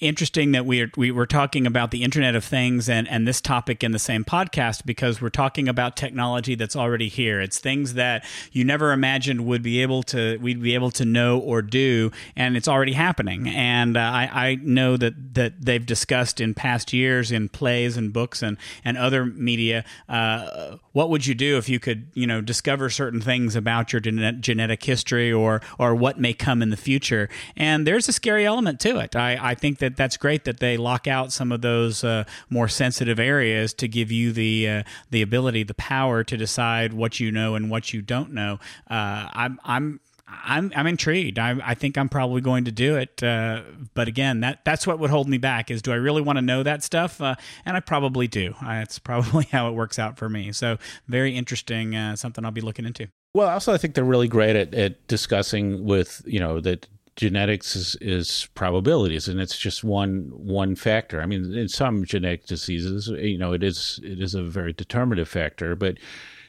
interesting 0.00 0.52
that 0.52 0.64
we 0.64 0.82
are, 0.82 0.90
we 0.96 1.10
were 1.10 1.26
talking 1.26 1.66
about 1.66 1.90
the 1.90 2.02
Internet 2.02 2.34
of 2.34 2.44
Things 2.44 2.88
and, 2.88 3.08
and 3.08 3.26
this 3.26 3.40
topic 3.40 3.82
in 3.82 3.92
the 3.92 3.98
same 3.98 4.24
podcast 4.24 4.84
because 4.84 5.20
we're 5.20 5.28
talking 5.28 5.68
about 5.68 5.96
technology 5.96 6.54
that's 6.54 6.76
already 6.76 7.08
here. 7.08 7.40
It's 7.40 7.58
things 7.58 7.94
that 7.94 8.24
you 8.52 8.64
never 8.64 8.92
imagined 8.92 9.46
would 9.46 9.62
be 9.62 9.82
able 9.82 10.02
to 10.04 10.38
we'd 10.38 10.62
be 10.62 10.74
able 10.74 10.90
to 10.92 11.04
know 11.04 11.38
or 11.38 11.62
do, 11.62 12.10
and 12.36 12.56
it's 12.56 12.68
already 12.68 12.92
happening. 12.92 13.48
And 13.48 13.96
uh, 13.96 14.00
I, 14.00 14.30
I 14.32 14.54
know 14.56 14.96
that 14.96 15.34
that 15.34 15.60
they've 15.60 15.84
discussed 15.84 16.40
in 16.40 16.54
past 16.54 16.92
years 16.92 17.32
in 17.32 17.48
plays 17.48 17.96
and 17.96 18.12
books 18.12 18.42
and 18.42 18.56
and 18.84 18.96
other 18.96 19.24
media. 19.26 19.84
Uh, 20.08 20.76
what 20.92 21.10
would 21.10 21.26
you 21.26 21.34
do 21.34 21.58
if 21.58 21.68
you 21.68 21.80
could 21.80 22.08
you 22.14 22.26
know 22.26 22.40
discover 22.40 22.90
certain 22.90 23.20
things 23.20 23.56
about 23.56 23.92
your 23.92 24.00
genetic 24.00 24.84
history 24.84 25.32
or 25.32 25.60
or 25.78 25.94
what 25.94 26.20
may 26.20 26.32
come 26.32 26.62
in 26.62 26.70
the 26.70 26.76
future? 26.76 27.28
And 27.56 27.86
there's 27.86 28.08
a 28.08 28.12
scary 28.12 28.46
element 28.46 28.80
to 28.80 28.98
it. 28.98 29.16
I, 29.16 29.38
I 29.40 29.54
think 29.54 29.78
that 29.78 29.87
that 29.88 29.96
that's 29.96 30.16
great 30.16 30.44
that 30.44 30.60
they 30.60 30.76
lock 30.76 31.06
out 31.06 31.32
some 31.32 31.50
of 31.50 31.62
those 31.62 32.04
uh, 32.04 32.24
more 32.50 32.68
sensitive 32.68 33.18
areas 33.18 33.72
to 33.74 33.88
give 33.88 34.12
you 34.12 34.32
the 34.32 34.68
uh, 34.68 34.82
the 35.10 35.22
ability, 35.22 35.62
the 35.62 35.74
power 35.74 36.22
to 36.24 36.36
decide 36.36 36.92
what 36.92 37.18
you 37.20 37.32
know 37.32 37.54
and 37.54 37.70
what 37.70 37.92
you 37.92 38.02
don't 38.02 38.32
know. 38.32 38.58
Uh, 38.90 39.28
I'm 39.32 39.58
I'm 39.64 40.00
I'm 40.28 40.72
I'm 40.76 40.86
intrigued. 40.86 41.38
I, 41.38 41.58
I 41.64 41.74
think 41.74 41.96
I'm 41.96 42.08
probably 42.08 42.42
going 42.42 42.64
to 42.66 42.72
do 42.72 42.96
it. 42.96 43.22
Uh, 43.22 43.62
but 43.94 44.08
again, 44.08 44.40
that 44.40 44.64
that's 44.64 44.86
what 44.86 44.98
would 44.98 45.10
hold 45.10 45.28
me 45.28 45.38
back 45.38 45.70
is 45.70 45.80
do 45.80 45.92
I 45.92 45.96
really 45.96 46.20
want 46.22 46.36
to 46.36 46.42
know 46.42 46.62
that 46.62 46.82
stuff? 46.82 47.20
Uh, 47.20 47.34
and 47.64 47.76
I 47.76 47.80
probably 47.80 48.28
do. 48.28 48.54
That's 48.62 48.98
probably 48.98 49.44
how 49.46 49.68
it 49.68 49.72
works 49.72 49.98
out 49.98 50.18
for 50.18 50.28
me. 50.28 50.52
So 50.52 50.76
very 51.06 51.34
interesting. 51.34 51.96
Uh, 51.96 52.16
something 52.16 52.44
I'll 52.44 52.50
be 52.50 52.60
looking 52.60 52.84
into. 52.84 53.08
Well, 53.34 53.48
also 53.48 53.72
I 53.72 53.78
think 53.78 53.94
they're 53.94 54.04
really 54.04 54.28
great 54.28 54.56
at, 54.56 54.74
at 54.74 55.06
discussing 55.06 55.84
with 55.84 56.22
you 56.26 56.40
know 56.40 56.60
that 56.60 56.86
genetics 57.18 57.74
is, 57.74 57.96
is 58.00 58.48
probabilities 58.54 59.26
and 59.26 59.40
it's 59.40 59.58
just 59.58 59.82
one 59.82 60.30
one 60.32 60.76
factor. 60.76 61.20
I 61.20 61.26
mean 61.26 61.52
in 61.52 61.68
some 61.68 62.04
genetic 62.04 62.46
diseases 62.46 63.08
you 63.08 63.36
know 63.36 63.52
it 63.52 63.64
is 63.64 63.98
it 64.04 64.22
is 64.22 64.36
a 64.36 64.42
very 64.44 64.72
determinative 64.72 65.28
factor 65.28 65.74
but 65.74 65.98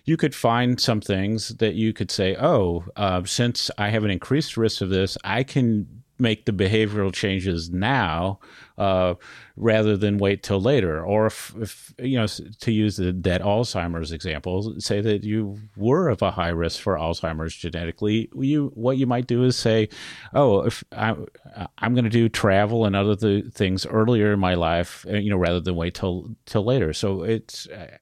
you 0.05 0.15
could 0.15 0.35
find 0.35 0.79
some 0.79 1.01
things 1.01 1.49
that 1.57 1.73
you 1.73 1.91
could 1.91 2.11
say 2.11 2.35
oh 2.39 2.85
uh, 2.95 3.23
since 3.25 3.71
i 3.79 3.89
have 3.89 4.03
an 4.03 4.11
increased 4.11 4.57
risk 4.57 4.81
of 4.81 4.89
this 4.89 5.17
i 5.23 5.43
can 5.43 5.98
make 6.19 6.45
the 6.45 6.51
behavioral 6.51 7.13
changes 7.13 7.69
now 7.69 8.39
uh, 8.77 9.15
rather 9.55 9.97
than 9.97 10.17
wait 10.17 10.43
till 10.43 10.61
later. 10.61 11.03
Or 11.03 11.27
if, 11.27 11.53
if 11.59 11.93
you 11.99 12.17
know, 12.17 12.27
to 12.27 12.71
use 12.71 12.97
the, 12.97 13.11
that 13.11 13.41
Alzheimer's 13.41 14.11
example, 14.11 14.75
say 14.79 15.01
that 15.01 15.23
you 15.23 15.59
were 15.75 16.09
of 16.09 16.21
a 16.21 16.31
high 16.31 16.49
risk 16.49 16.81
for 16.81 16.95
Alzheimer's 16.95 17.55
genetically, 17.55 18.29
you 18.35 18.71
what 18.73 18.97
you 18.97 19.07
might 19.07 19.27
do 19.27 19.43
is 19.43 19.55
say, 19.55 19.89
oh, 20.33 20.61
if 20.61 20.83
I, 20.91 21.15
I'm 21.77 21.93
going 21.93 22.03
to 22.05 22.09
do 22.09 22.29
travel 22.29 22.85
and 22.85 22.95
other 22.95 23.15
th- 23.15 23.53
things 23.53 23.85
earlier 23.85 24.33
in 24.33 24.39
my 24.39 24.55
life, 24.55 25.05
uh, 25.09 25.17
you 25.17 25.29
know, 25.29 25.37
rather 25.37 25.59
than 25.59 25.75
wait 25.75 25.95
till 25.95 26.35
till 26.45 26.63
later. 26.63 26.93
So 26.93 27.23
it's. 27.23 27.67
Uh, 27.67 27.97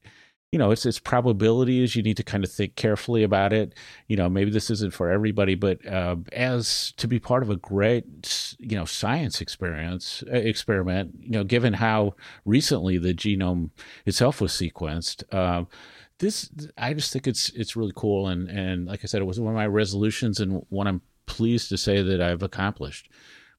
you 0.52 0.60
know, 0.60 0.72
it's 0.72 0.86
it's 0.86 1.00
probabilities. 1.00 1.96
You 1.96 2.04
need 2.04 2.18
to 2.18 2.24
kind 2.24 2.44
of 2.44 2.52
think 2.52 2.76
carefully 2.76 3.24
about 3.24 3.52
it. 3.52 3.76
You 4.08 4.16
know, 4.16 4.30
maybe 4.30 4.50
this 4.50 4.70
isn't 4.70 4.94
for 4.94 5.12
everybody, 5.12 5.56
but 5.56 5.86
uh, 5.86 6.16
as 6.32 6.94
to 6.98 7.08
be 7.08 7.20
part 7.20 7.44
of 7.44 7.50
a 7.50 7.58
great, 7.58 8.56
you 8.58 8.78
know, 8.78 8.86
science 8.86 9.42
experience 9.42 10.24
uh, 10.32 10.38
experiment, 10.38 11.16
you 11.20 11.32
know, 11.32 11.44
given 11.44 11.74
how 11.74 12.16
recently 12.46 12.98
the 12.98 13.14
genome 13.14 13.72
itself 14.06 14.40
was 14.40 14.54
sequenced, 14.54 15.24
uh, 15.34 15.66
this 16.20 16.50
I 16.78 16.94
just 16.94 17.12
think 17.12 17.28
it's 17.28 17.50
it's 17.50 17.76
really 17.76 17.94
cool. 17.96 18.28
And 18.30 18.50
and 18.50 18.88
like 18.88 19.02
I 19.04 19.08
said, 19.08 19.22
it 19.22 19.26
was 19.26 19.40
one 19.40 19.54
of 19.54 19.58
my 19.58 19.68
resolutions 19.68 20.40
and 20.40 20.66
one 20.70 20.88
I'm 20.88 21.02
pleased 21.26 21.68
to 21.70 21.78
say 21.78 22.02
that 22.02 22.22
I've 22.22 22.42
accomplished. 22.42 23.10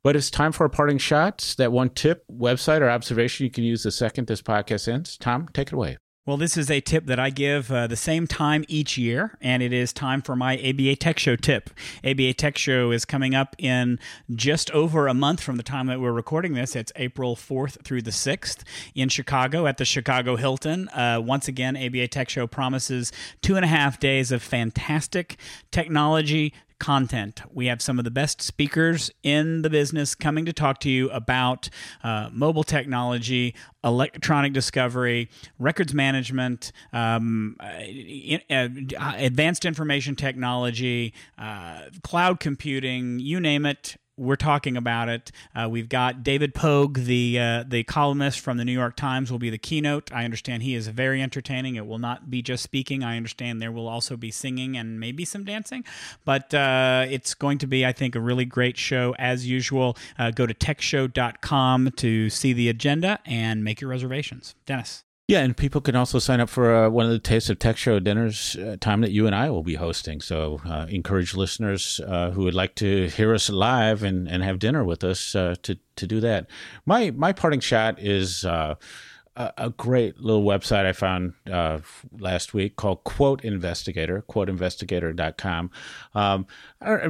But 0.02 0.16
it's 0.16 0.30
time 0.30 0.52
for 0.52 0.64
a 0.64 0.70
parting 0.70 0.98
shot. 0.98 1.54
That 1.58 1.70
one 1.70 1.90
tip, 1.90 2.24
website, 2.32 2.80
or 2.80 2.88
observation 2.88 3.44
you 3.44 3.50
can 3.50 3.64
use 3.64 3.82
the 3.82 3.90
second 3.90 4.26
this 4.26 4.40
podcast 4.40 4.88
ends. 4.88 5.18
Tom, 5.18 5.48
take 5.52 5.68
it 5.68 5.74
away. 5.74 5.98
Well, 6.28 6.36
this 6.36 6.58
is 6.58 6.70
a 6.70 6.82
tip 6.82 7.06
that 7.06 7.18
I 7.18 7.30
give 7.30 7.72
uh, 7.72 7.86
the 7.86 7.96
same 7.96 8.26
time 8.26 8.62
each 8.68 8.98
year, 8.98 9.38
and 9.40 9.62
it 9.62 9.72
is 9.72 9.94
time 9.94 10.20
for 10.20 10.36
my 10.36 10.58
ABA 10.58 10.96
Tech 10.96 11.18
Show 11.18 11.36
tip. 11.36 11.70
ABA 12.04 12.34
Tech 12.34 12.58
Show 12.58 12.90
is 12.90 13.06
coming 13.06 13.34
up 13.34 13.56
in 13.56 13.98
just 14.34 14.70
over 14.72 15.08
a 15.08 15.14
month 15.14 15.40
from 15.40 15.56
the 15.56 15.62
time 15.62 15.86
that 15.86 16.02
we're 16.02 16.12
recording 16.12 16.52
this. 16.52 16.76
It's 16.76 16.92
April 16.96 17.34
4th 17.34 17.82
through 17.82 18.02
the 18.02 18.10
6th 18.10 18.62
in 18.94 19.08
Chicago 19.08 19.66
at 19.66 19.78
the 19.78 19.86
Chicago 19.86 20.36
Hilton. 20.36 20.90
Uh, 20.90 21.18
once 21.24 21.48
again, 21.48 21.78
ABA 21.78 22.08
Tech 22.08 22.28
Show 22.28 22.46
promises 22.46 23.10
two 23.40 23.56
and 23.56 23.64
a 23.64 23.68
half 23.68 23.98
days 23.98 24.30
of 24.30 24.42
fantastic 24.42 25.38
technology, 25.70 26.52
content. 26.78 27.42
We 27.52 27.66
have 27.66 27.82
some 27.82 27.98
of 27.98 28.04
the 28.04 28.10
best 28.10 28.40
speakers 28.40 29.10
in 29.22 29.62
the 29.62 29.70
business 29.70 30.14
coming 30.14 30.44
to 30.46 30.52
talk 30.52 30.80
to 30.80 30.90
you 30.90 31.10
about 31.10 31.70
uh, 32.02 32.30
mobile 32.32 32.64
technology, 32.64 33.54
electronic 33.82 34.52
discovery, 34.52 35.28
records 35.58 35.94
management, 35.94 36.72
um, 36.92 37.56
uh, 37.60 37.68
uh, 38.50 38.68
advanced 39.16 39.64
information 39.64 40.16
technology, 40.16 41.14
uh, 41.38 41.82
cloud 42.02 42.40
computing, 42.40 43.18
you 43.18 43.40
name 43.40 43.66
it 43.66 43.96
we're 44.18 44.36
talking 44.36 44.76
about 44.76 45.08
it. 45.08 45.32
Uh, 45.54 45.68
we've 45.70 45.88
got 45.88 46.22
David 46.22 46.54
Pogue, 46.54 46.98
the 46.98 47.38
uh, 47.38 47.64
the 47.66 47.84
columnist 47.84 48.40
from 48.40 48.56
the 48.56 48.64
New 48.64 48.72
York 48.72 48.96
Times, 48.96 49.30
will 49.30 49.38
be 49.38 49.50
the 49.50 49.58
keynote. 49.58 50.12
I 50.12 50.24
understand 50.24 50.62
he 50.62 50.74
is 50.74 50.88
very 50.88 51.22
entertaining. 51.22 51.76
It 51.76 51.86
will 51.86 51.98
not 51.98 52.30
be 52.30 52.42
just 52.42 52.62
speaking. 52.62 53.04
I 53.04 53.16
understand 53.16 53.62
there 53.62 53.72
will 53.72 53.88
also 53.88 54.16
be 54.16 54.30
singing 54.30 54.76
and 54.76 54.98
maybe 55.00 55.24
some 55.24 55.44
dancing, 55.44 55.84
but 56.24 56.52
uh, 56.52 57.06
it's 57.08 57.34
going 57.34 57.58
to 57.58 57.66
be, 57.66 57.86
I 57.86 57.92
think, 57.92 58.14
a 58.14 58.20
really 58.20 58.44
great 58.44 58.76
show 58.76 59.14
as 59.18 59.46
usual. 59.46 59.96
Uh, 60.18 60.30
go 60.30 60.46
to 60.46 60.54
techshow.com 60.54 61.92
to 61.96 62.30
see 62.30 62.52
the 62.52 62.68
agenda 62.68 63.20
and 63.24 63.62
make 63.64 63.80
your 63.80 63.90
reservations. 63.90 64.54
Dennis. 64.66 65.04
Yeah, 65.28 65.40
and 65.40 65.54
people 65.54 65.82
can 65.82 65.94
also 65.94 66.18
sign 66.18 66.40
up 66.40 66.48
for 66.48 66.74
uh, 66.74 66.88
one 66.88 67.04
of 67.04 67.12
the 67.12 67.18
Taste 67.18 67.50
of 67.50 67.58
Tech 67.58 67.76
Show 67.76 68.00
dinners, 68.00 68.56
uh, 68.56 68.78
time 68.80 69.02
that 69.02 69.10
you 69.10 69.26
and 69.26 69.36
I 69.36 69.50
will 69.50 69.62
be 69.62 69.74
hosting. 69.74 70.22
So, 70.22 70.58
uh, 70.64 70.86
encourage 70.88 71.34
listeners 71.34 72.00
uh, 72.06 72.30
who 72.30 72.44
would 72.44 72.54
like 72.54 72.74
to 72.76 73.08
hear 73.10 73.34
us 73.34 73.50
live 73.50 74.02
and, 74.02 74.26
and 74.26 74.42
have 74.42 74.58
dinner 74.58 74.84
with 74.84 75.04
us 75.04 75.34
uh, 75.34 75.56
to 75.64 75.78
to 75.96 76.06
do 76.06 76.20
that. 76.20 76.46
My 76.86 77.10
my 77.10 77.34
parting 77.34 77.60
shot 77.60 78.00
is 78.00 78.46
uh, 78.46 78.76
a, 79.36 79.68
great 79.68 80.18
little 80.18 80.44
website 80.44 80.86
I 80.86 80.94
found 80.94 81.34
last 82.18 82.54
week 82.54 82.76
called 82.76 83.04
Quote 83.04 83.44
Investigator, 83.44 84.24
quoteinvestigator.com. 84.30 85.70
Um, 86.14 86.46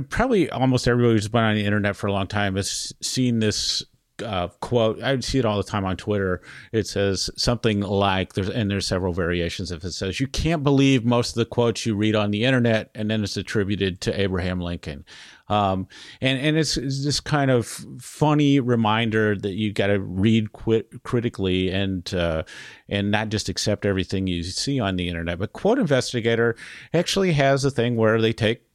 probably 0.08 0.50
almost 0.50 0.88
everybody 0.88 1.14
who's 1.14 1.28
been 1.28 1.44
on 1.44 1.54
the 1.54 1.64
internet 1.64 1.94
for 1.94 2.08
a 2.08 2.12
long 2.12 2.26
time 2.26 2.56
has 2.56 2.92
seen 3.00 3.38
this 3.38 3.84
uh, 4.22 4.48
quote. 4.60 5.02
I 5.02 5.18
see 5.20 5.38
it 5.38 5.44
all 5.44 5.56
the 5.56 5.62
time 5.62 5.84
on 5.84 5.96
Twitter. 5.96 6.42
It 6.72 6.86
says 6.86 7.30
something 7.36 7.80
like 7.80 8.34
there's 8.34 8.48
and 8.48 8.70
there's 8.70 8.86
several 8.86 9.12
variations 9.12 9.70
of 9.70 9.84
it 9.84 9.92
says 9.92 10.20
you 10.20 10.26
can't 10.26 10.62
believe 10.62 11.04
most 11.04 11.30
of 11.30 11.34
the 11.36 11.44
quotes 11.44 11.86
you 11.86 11.94
read 11.94 12.14
on 12.14 12.30
the 12.30 12.44
internet, 12.44 12.90
and 12.94 13.10
then 13.10 13.22
it's 13.22 13.36
attributed 13.36 14.00
to 14.02 14.20
Abraham 14.20 14.60
Lincoln. 14.60 15.04
Um, 15.48 15.88
and 16.20 16.38
and 16.38 16.56
it's, 16.56 16.76
it's, 16.76 17.04
this 17.04 17.20
kind 17.20 17.50
of 17.50 17.66
funny 18.00 18.60
reminder 18.60 19.34
that 19.36 19.52
you 19.52 19.72
got 19.72 19.86
to 19.86 19.98
read 19.98 20.52
quit 20.52 21.02
critically 21.02 21.70
and 21.70 22.12
uh, 22.14 22.42
and 22.88 23.10
not 23.10 23.30
just 23.30 23.48
accept 23.48 23.86
everything 23.86 24.26
you 24.26 24.42
see 24.42 24.78
on 24.78 24.96
the 24.96 25.08
internet. 25.08 25.38
But 25.38 25.54
Quote 25.54 25.78
Investigator 25.78 26.56
actually 26.92 27.32
has 27.32 27.64
a 27.64 27.70
thing 27.70 27.96
where 27.96 28.20
they 28.20 28.32
take 28.32 28.67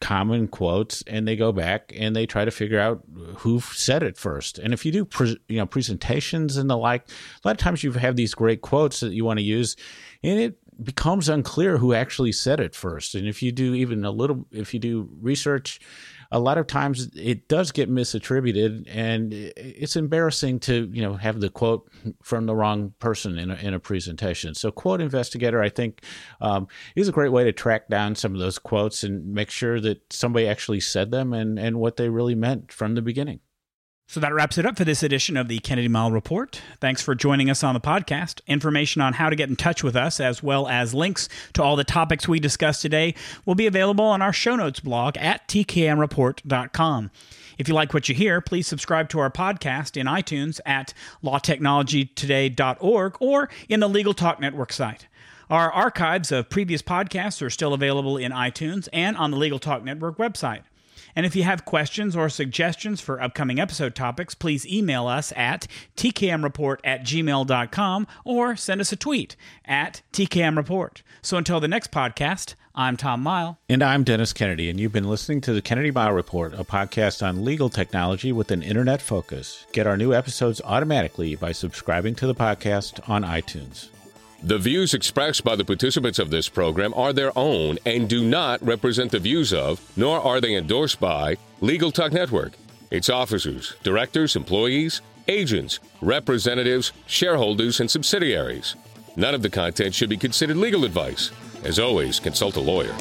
common 0.00 0.48
quotes 0.48 1.02
and 1.06 1.26
they 1.26 1.36
go 1.36 1.52
back 1.52 1.92
and 1.96 2.14
they 2.14 2.26
try 2.26 2.44
to 2.44 2.50
figure 2.50 2.80
out 2.80 3.02
who 3.38 3.60
said 3.60 4.02
it 4.02 4.16
first. 4.16 4.58
And 4.58 4.72
if 4.72 4.84
you 4.84 4.92
do, 4.92 5.04
pre- 5.04 5.40
you 5.48 5.58
know, 5.58 5.66
presentations 5.66 6.56
and 6.56 6.68
the 6.68 6.76
like, 6.76 7.08
a 7.08 7.48
lot 7.48 7.52
of 7.52 7.58
times 7.58 7.82
you 7.82 7.92
have 7.92 8.16
these 8.16 8.34
great 8.34 8.60
quotes 8.60 9.00
that 9.00 9.12
you 9.12 9.24
want 9.24 9.38
to 9.38 9.44
use, 9.44 9.76
and 10.22 10.38
it 10.38 10.58
becomes 10.82 11.28
unclear 11.28 11.78
who 11.78 11.94
actually 11.94 12.32
said 12.32 12.60
it 12.60 12.74
first. 12.74 13.14
And 13.14 13.26
if 13.26 13.42
you 13.42 13.52
do 13.52 13.74
even 13.74 14.04
a 14.04 14.10
little, 14.10 14.46
if 14.50 14.72
you 14.74 14.80
do 14.80 15.08
research 15.20 15.80
a 16.32 16.38
lot 16.38 16.56
of 16.56 16.66
times 16.66 17.10
it 17.14 17.46
does 17.46 17.70
get 17.70 17.90
misattributed, 17.90 18.86
and 18.88 19.32
it's 19.34 19.96
embarrassing 19.96 20.60
to 20.60 20.90
you 20.92 21.02
know 21.02 21.14
have 21.14 21.40
the 21.40 21.50
quote 21.50 21.88
from 22.22 22.46
the 22.46 22.56
wrong 22.56 22.94
person 22.98 23.38
in 23.38 23.50
a, 23.50 23.54
in 23.56 23.74
a 23.74 23.78
presentation. 23.78 24.54
So, 24.54 24.72
quote 24.72 25.02
investigator, 25.02 25.62
I 25.62 25.68
think, 25.68 26.02
um, 26.40 26.68
is 26.96 27.08
a 27.08 27.12
great 27.12 27.32
way 27.32 27.44
to 27.44 27.52
track 27.52 27.88
down 27.88 28.14
some 28.14 28.32
of 28.32 28.40
those 28.40 28.58
quotes 28.58 29.04
and 29.04 29.32
make 29.32 29.50
sure 29.50 29.78
that 29.80 30.10
somebody 30.10 30.48
actually 30.48 30.80
said 30.80 31.10
them 31.10 31.34
and 31.34 31.58
and 31.58 31.78
what 31.78 31.98
they 31.98 32.08
really 32.08 32.34
meant 32.34 32.72
from 32.72 32.94
the 32.94 33.02
beginning. 33.02 33.40
So 34.12 34.20
that 34.20 34.34
wraps 34.34 34.58
it 34.58 34.66
up 34.66 34.76
for 34.76 34.84
this 34.84 35.02
edition 35.02 35.38
of 35.38 35.48
the 35.48 35.58
Kennedy 35.60 35.88
Mighell 35.88 36.12
Report. 36.12 36.60
Thanks 36.82 37.00
for 37.00 37.14
joining 37.14 37.48
us 37.48 37.64
on 37.64 37.72
the 37.72 37.80
podcast. 37.80 38.42
Information 38.46 39.00
on 39.00 39.14
how 39.14 39.30
to 39.30 39.36
get 39.36 39.48
in 39.48 39.56
touch 39.56 39.82
with 39.82 39.96
us, 39.96 40.20
as 40.20 40.42
well 40.42 40.68
as 40.68 40.92
links 40.92 41.30
to 41.54 41.62
all 41.62 41.76
the 41.76 41.82
topics 41.82 42.28
we 42.28 42.38
discussed 42.38 42.82
today, 42.82 43.14
will 43.46 43.54
be 43.54 43.66
available 43.66 44.04
on 44.04 44.20
our 44.20 44.34
show 44.34 44.54
notes 44.54 44.80
blog 44.80 45.16
at 45.16 45.48
tkmreport.com. 45.48 47.10
If 47.56 47.68
you 47.68 47.74
like 47.74 47.94
what 47.94 48.10
you 48.10 48.14
hear, 48.14 48.42
please 48.42 48.66
subscribe 48.66 49.08
to 49.08 49.18
our 49.18 49.30
podcast 49.30 49.96
in 49.96 50.06
iTunes 50.06 50.60
at 50.66 50.92
lawtechnologytoday.org 51.24 53.16
or 53.18 53.48
in 53.70 53.80
the 53.80 53.88
Legal 53.88 54.12
Talk 54.12 54.38
Network 54.38 54.74
site. 54.74 55.06
Our 55.48 55.72
archives 55.72 56.30
of 56.30 56.50
previous 56.50 56.82
podcasts 56.82 57.40
are 57.40 57.48
still 57.48 57.72
available 57.72 58.18
in 58.18 58.30
iTunes 58.30 58.90
and 58.92 59.16
on 59.16 59.30
the 59.30 59.38
Legal 59.38 59.58
Talk 59.58 59.82
Network 59.82 60.18
website. 60.18 60.64
And 61.14 61.26
if 61.26 61.36
you 61.36 61.42
have 61.42 61.64
questions 61.64 62.16
or 62.16 62.28
suggestions 62.28 63.00
for 63.00 63.20
upcoming 63.20 63.60
episode 63.60 63.94
topics, 63.94 64.34
please 64.34 64.66
email 64.66 65.06
us 65.06 65.32
at 65.36 65.66
tkmreport 65.96 66.78
at 66.84 67.02
gmail.com 67.02 68.06
or 68.24 68.56
send 68.56 68.80
us 68.80 68.92
a 68.92 68.96
tweet 68.96 69.36
at 69.64 70.02
tkmreport. 70.12 71.02
So 71.20 71.36
until 71.36 71.60
the 71.60 71.68
next 71.68 71.90
podcast, 71.90 72.54
I'm 72.74 72.96
Tom 72.96 73.22
Mighell. 73.22 73.58
And 73.68 73.82
I'm 73.82 74.02
Dennis 74.02 74.32
Kennedy, 74.32 74.70
and 74.70 74.80
you've 74.80 74.92
been 74.92 75.08
listening 75.08 75.42
to 75.42 75.52
the 75.52 75.60
Kennedy 75.60 75.92
Mighell 75.92 76.14
Report, 76.14 76.54
a 76.54 76.64
podcast 76.64 77.26
on 77.26 77.44
legal 77.44 77.68
technology 77.68 78.32
with 78.32 78.50
an 78.50 78.62
internet 78.62 79.02
focus. 79.02 79.66
Get 79.72 79.86
our 79.86 79.98
new 79.98 80.14
episodes 80.14 80.62
automatically 80.64 81.36
by 81.36 81.52
subscribing 81.52 82.14
to 82.16 82.26
the 82.26 82.34
podcast 82.34 83.06
on 83.10 83.24
iTunes. 83.24 83.88
The 84.44 84.58
views 84.58 84.92
expressed 84.92 85.44
by 85.44 85.54
the 85.54 85.64
participants 85.64 86.18
of 86.18 86.30
this 86.30 86.48
program 86.48 86.92
are 86.94 87.12
their 87.12 87.30
own 87.38 87.78
and 87.86 88.08
do 88.08 88.24
not 88.24 88.60
represent 88.60 89.12
the 89.12 89.20
views 89.20 89.52
of, 89.52 89.80
nor 89.96 90.20
are 90.20 90.40
they 90.40 90.56
endorsed 90.56 90.98
by, 90.98 91.36
Legal 91.60 91.92
Talk 91.92 92.10
Network, 92.10 92.54
its 92.90 93.08
officers, 93.08 93.76
directors, 93.84 94.34
employees, 94.34 95.00
agents, 95.28 95.78
representatives, 96.00 96.90
shareholders, 97.06 97.78
and 97.78 97.88
subsidiaries. 97.88 98.74
None 99.14 99.32
of 99.32 99.42
the 99.42 99.50
content 99.50 99.94
should 99.94 100.10
be 100.10 100.16
considered 100.16 100.56
legal 100.56 100.84
advice. 100.84 101.30
As 101.62 101.78
always, 101.78 102.18
consult 102.18 102.56
a 102.56 102.60
lawyer. 102.60 102.94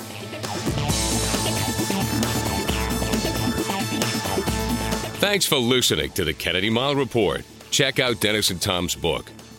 Thanks 5.17 5.47
for 5.47 5.58
listening 5.58 6.12
to 6.12 6.23
the 6.23 6.34
Kennedy 6.34 6.69
Mighell 6.69 6.97
Report. 6.97 7.41
Check 7.71 7.97
out 7.97 8.19
Dennis 8.19 8.51
and 8.51 8.62
Tom's 8.62 8.93
book 8.93 9.32